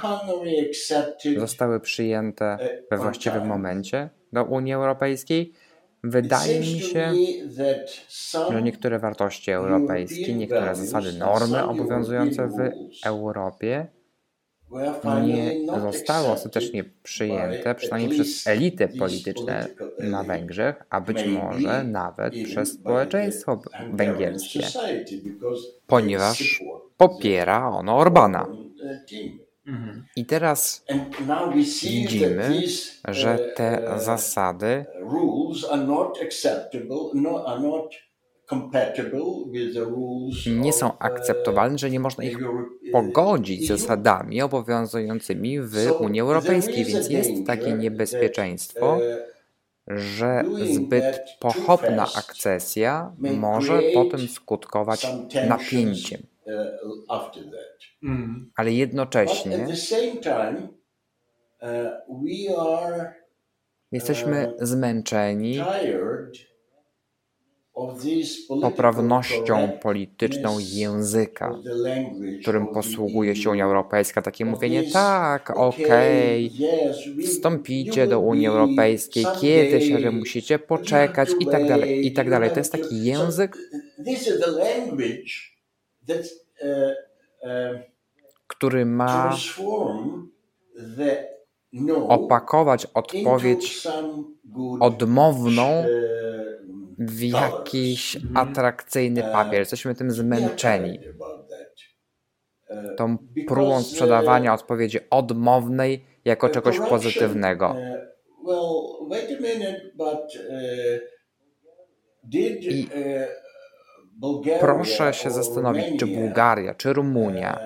zostały 1.38 1.80
przyjęte 1.80 2.58
we 2.92 2.98
właściwym 2.98 3.48
momencie 3.48 4.10
do 4.34 4.44
Unii 4.44 4.74
Europejskiej? 4.74 5.54
Wydaje 6.04 6.60
mi 6.60 6.66
się, 6.66 7.14
że 8.52 8.62
niektóre 8.62 9.00
wartości 9.00 9.52
europejskie, 9.52 10.36
niektóre 10.36 10.76
zasady, 10.76 11.14
normy 11.14 11.64
obowiązujące 11.66 12.48
w 12.48 12.70
Europie 13.06 13.88
nie 15.26 15.56
zostały 15.82 16.28
ostatecznie 16.28 16.84
przyjęte, 16.84 17.76
przynajmniej 17.76 18.12
przez 18.12 18.48
elity 18.48 18.88
polityczne 18.88 19.68
na 20.00 20.24
Węgrzech, 20.24 20.84
a 20.90 21.02
być 21.02 21.26
może 21.26 21.84
nawet 21.84 22.34
przez 22.44 22.74
społeczeństwo 22.74 23.62
węgierskie, 23.94 24.68
ponieważ 25.88 26.64
popiera 26.98 27.70
ono 27.70 27.98
Orbana. 27.98 28.48
I 30.16 30.26
teraz 30.26 30.86
widzimy, 31.84 32.62
że 33.08 33.40
te 33.56 33.94
zasady 33.98 34.86
nie 40.48 40.74
są 40.74 40.98
akceptowalne, 40.98 41.78
że 41.78 41.90
nie 41.90 42.00
można 42.00 42.24
ich 42.24 42.38
pogodzić 42.92 43.66
z 43.66 43.68
zasadami 43.68 44.42
obowiązującymi 44.42 45.62
w 45.62 45.76
Unii 46.00 46.22
Europejskiej, 46.22 46.86
więc 46.86 47.10
jest 47.10 47.32
takie 47.48 47.74
niebezpieczeństwo, 47.74 49.00
że 49.88 50.44
zbyt 50.74 51.20
pochopna 51.40 52.04
akcesja 52.16 53.12
może 53.18 53.82
potem 53.94 54.28
skutkować 54.28 55.08
napięciem. 55.48 56.22
Ale 58.56 58.72
jednocześnie 58.72 59.68
jesteśmy 63.92 64.54
zmęczeni 64.60 65.60
poprawnością 68.62 69.72
polityczną 69.82 70.58
języka, 70.60 71.56
którym 72.42 72.68
posługuje 72.68 73.36
się 73.36 73.50
Unia 73.50 73.66
Europejska. 73.66 74.22
Takie 74.22 74.46
mówienie, 74.46 74.92
tak, 74.92 75.58
okej, 75.58 76.52
okay, 76.56 77.24
wstąpicie 77.24 78.08
do 78.08 78.20
Unii 78.20 78.48
Europejskiej 78.48 79.26
kiedyś, 79.42 79.92
ale 79.92 80.12
musicie 80.12 80.60
poczekać 80.60 81.30
i 81.40 81.46
tak 81.46 81.68
dalej, 81.68 82.08
i 82.08 82.12
tak 82.12 82.30
dalej. 82.30 82.50
To 82.50 82.60
jest 82.60 82.72
taki 82.72 83.04
język, 83.04 83.58
który 88.48 88.86
ma 88.86 89.36
opakować 92.08 92.86
odpowiedź 92.86 93.88
odmowną 94.80 95.84
w 96.98 97.22
jakiś 97.22 98.18
atrakcyjny 98.36 99.24
papier. 99.24 99.60
Jesteśmy 99.60 99.96
tym 99.96 100.12
zmęczeni. 100.12 101.00
Tą 102.98 103.18
próbą 103.48 103.82
sprzedawania 103.82 104.54
odpowiedzi 104.54 105.00
odmownej 105.10 106.06
jako 106.26 106.50
czegoś 106.50 106.80
pozytywnego. 106.80 107.76
I 112.70 112.88
proszę 114.60 115.14
się 115.14 115.32
zastanowić, 115.32 115.86
czy 116.00 116.08
Bułgaria, 116.08 116.76
czy 116.76 116.94
Rumunia 116.94 117.60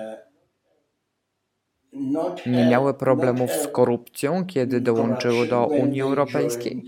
nie 2.46 2.66
miały 2.70 2.94
problemów 2.94 3.52
z 3.52 3.68
korupcją, 3.68 4.46
kiedy 4.46 4.80
dołączyły 4.80 5.46
do 5.46 5.66
Unii 5.66 6.00
Europejskiej? 6.00 6.82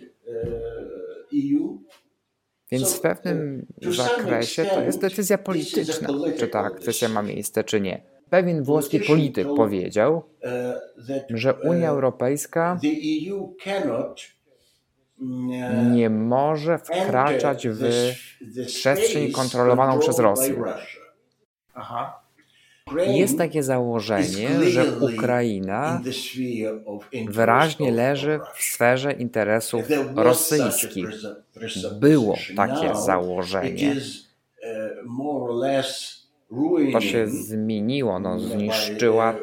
Więc 2.70 2.94
w 2.94 3.00
pewnym 3.00 3.66
zakresie 3.82 4.64
to 4.64 4.80
jest 4.80 5.00
decyzja 5.00 5.38
polityczna, 5.38 6.08
czy 6.38 6.48
ta 6.48 6.60
akcesja 6.60 7.08
ma 7.08 7.22
miejsce, 7.22 7.64
czy 7.64 7.80
nie. 7.80 8.02
Pewien 8.30 8.62
włoski 8.62 9.00
polityk 9.00 9.48
powiedział, 9.56 10.22
że 11.30 11.54
Unia 11.54 11.90
Europejska 11.90 12.78
nie 15.92 16.10
może 16.10 16.78
wkraczać 16.78 17.68
w 17.68 18.12
przestrzeń 18.66 19.32
kontrolowaną 19.32 19.98
przez 19.98 20.18
Rosję. 20.18 20.54
Jest 23.06 23.38
takie 23.38 23.62
założenie, 23.62 24.48
że 24.70 24.84
Ukraina 25.00 26.00
wyraźnie 27.28 27.92
leży 27.92 28.40
w 28.54 28.62
sferze 28.62 29.12
interesów 29.12 29.82
rosyjskich. 30.16 31.08
Było 32.00 32.36
takie 32.56 32.94
założenie. 32.94 33.96
To 36.92 37.00
się 37.00 37.26
zmieniło, 37.26 38.18
no, 38.18 38.40
zniszczyła 38.40 39.34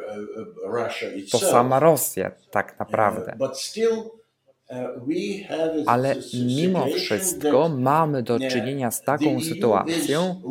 to 1.32 1.38
sama 1.38 1.80
Rosja 1.80 2.32
tak 2.52 2.80
naprawdę. 2.80 3.38
Ale 5.86 6.16
mimo 6.58 6.86
wszystko 6.86 7.70
mamy 7.70 8.24
do 8.24 8.40
czynienia 8.40 8.92
z 8.92 9.02
taką 9.02 9.42
sytuacją, 9.42 10.42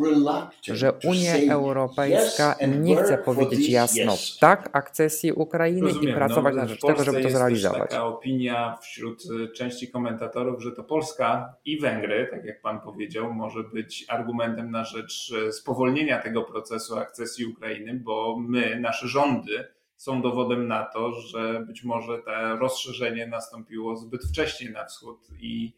że 0.62 0.92
Unia 1.04 1.52
Europejska 1.52 2.56
nie 2.80 2.96
chce 2.96 3.18
powiedzieć 3.18 3.68
jasno 3.68 4.16
tak 4.40 4.70
akcesji 4.72 5.32
Ukrainy 5.32 5.86
Rozumiem, 5.86 6.10
i 6.10 6.14
pracować 6.14 6.54
no, 6.54 6.62
na 6.62 6.68
rzecz 6.68 6.80
tego, 6.80 7.04
żeby 7.04 7.22
to 7.22 7.30
zrealizować. 7.30 7.80
Jest 7.80 7.90
taka 7.90 8.06
opinia 8.06 8.78
wśród 8.82 9.24
y, 9.24 9.48
części 9.48 9.90
komentatorów, 9.90 10.62
że 10.62 10.72
to 10.72 10.84
Polska 10.84 11.54
i 11.64 11.80
Węgry, 11.80 12.28
tak 12.30 12.44
jak 12.44 12.60
pan 12.60 12.80
powiedział, 12.80 13.32
może 13.32 13.62
być 13.62 14.04
argumentem 14.08 14.70
na 14.70 14.84
rzecz 14.84 15.32
y, 15.48 15.52
spowolnienia 15.52 16.18
tego 16.18 16.42
procesu 16.42 16.96
akcesji 16.96 17.46
Ukrainy, 17.46 18.00
bo 18.04 18.36
my, 18.40 18.80
nasze 18.80 19.08
rządy, 19.08 19.64
są 20.00 20.22
dowodem 20.22 20.68
na 20.68 20.84
to, 20.84 21.12
że 21.12 21.64
być 21.66 21.84
może 21.84 22.18
to 22.18 22.56
rozszerzenie 22.56 23.26
nastąpiło 23.26 23.96
zbyt 23.96 24.24
wcześnie 24.24 24.70
na 24.70 24.84
wschód 24.84 25.18
i 25.40 25.72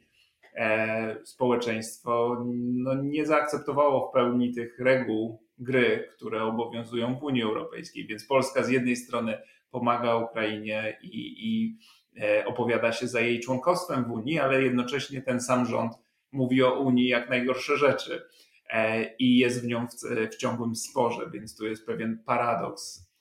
e, 0.55 1.17
społeczeństwo 1.25 2.45
no, 2.55 2.95
nie 2.95 3.27
zaakceptowało 3.27 4.09
w 4.09 4.13
pełni 4.13 4.55
tych 4.55 4.79
reguł 4.79 5.43
gry, 5.59 6.09
które 6.17 6.45
obowiązują 6.45 7.15
w 7.15 7.23
Unii 7.23 7.43
Europejskiej. 7.43 8.07
Więc 8.07 8.27
Polska 8.27 8.63
z 8.63 8.69
jednej 8.69 8.97
strony 8.97 9.39
pomaga 9.71 10.17
Ukrainie 10.17 10.99
i, 11.03 11.35
i 11.39 11.79
e, 12.23 12.47
opowiada 12.47 12.93
się 12.93 13.09
za 13.09 13.21
jej 13.21 13.41
członkostwem 13.41 14.05
w 14.05 14.11
Unii, 14.11 14.39
ale 14.39 14.63
jednocześnie 14.63 15.23
ten 15.23 15.41
sam 15.41 15.67
rząd 15.67 15.93
mówi 16.33 16.63
o 16.63 16.81
Unii 16.81 17.09
jak 17.09 17.31
najgorsze 17.31 17.77
rzeczy 17.77 18.23
e, 18.71 19.05
i 19.17 19.39
jest 19.39 19.65
w 19.65 19.67
nią 19.67 19.87
w, 19.87 19.93
w 20.33 20.37
ciągłym 20.37 20.77
sporze, 20.77 21.31
więc 21.33 21.57
tu 21.57 21.67
jest 21.67 21.87
pewien 21.87 22.23
paradoks 22.27 23.12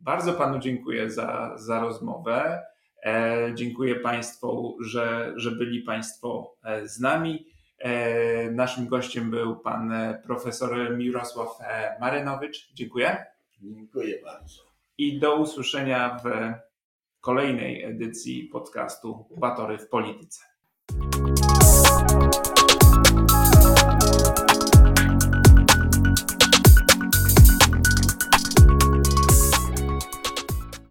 bardzo 0.00 0.32
Panu 0.32 0.58
dziękuję 0.58 1.10
za, 1.10 1.52
za 1.56 1.80
rozmowę. 1.80 2.62
E, 3.04 3.50
dziękuję 3.54 3.94
Państwu, 3.94 4.76
że, 4.80 5.32
że 5.36 5.50
byli 5.50 5.82
Państwo 5.82 6.56
e, 6.64 6.88
z 6.88 7.00
nami. 7.00 7.46
Naszym 8.52 8.86
gościem 8.86 9.30
był 9.30 9.56
Pan 9.56 9.92
profesor 10.24 10.96
Mirosław 10.96 11.58
Marynowicz. 12.00 12.72
Dziękuję. 12.74 13.26
Dziękuję 13.60 14.22
bardzo. 14.24 14.62
I 14.98 15.18
do 15.18 15.36
usłyszenia 15.36 16.20
w 16.24 16.28
kolejnej 17.20 17.84
edycji 17.84 18.44
podcastu 18.52 19.28
Batory 19.36 19.78
w 19.78 19.88
Polityce. 19.88 20.44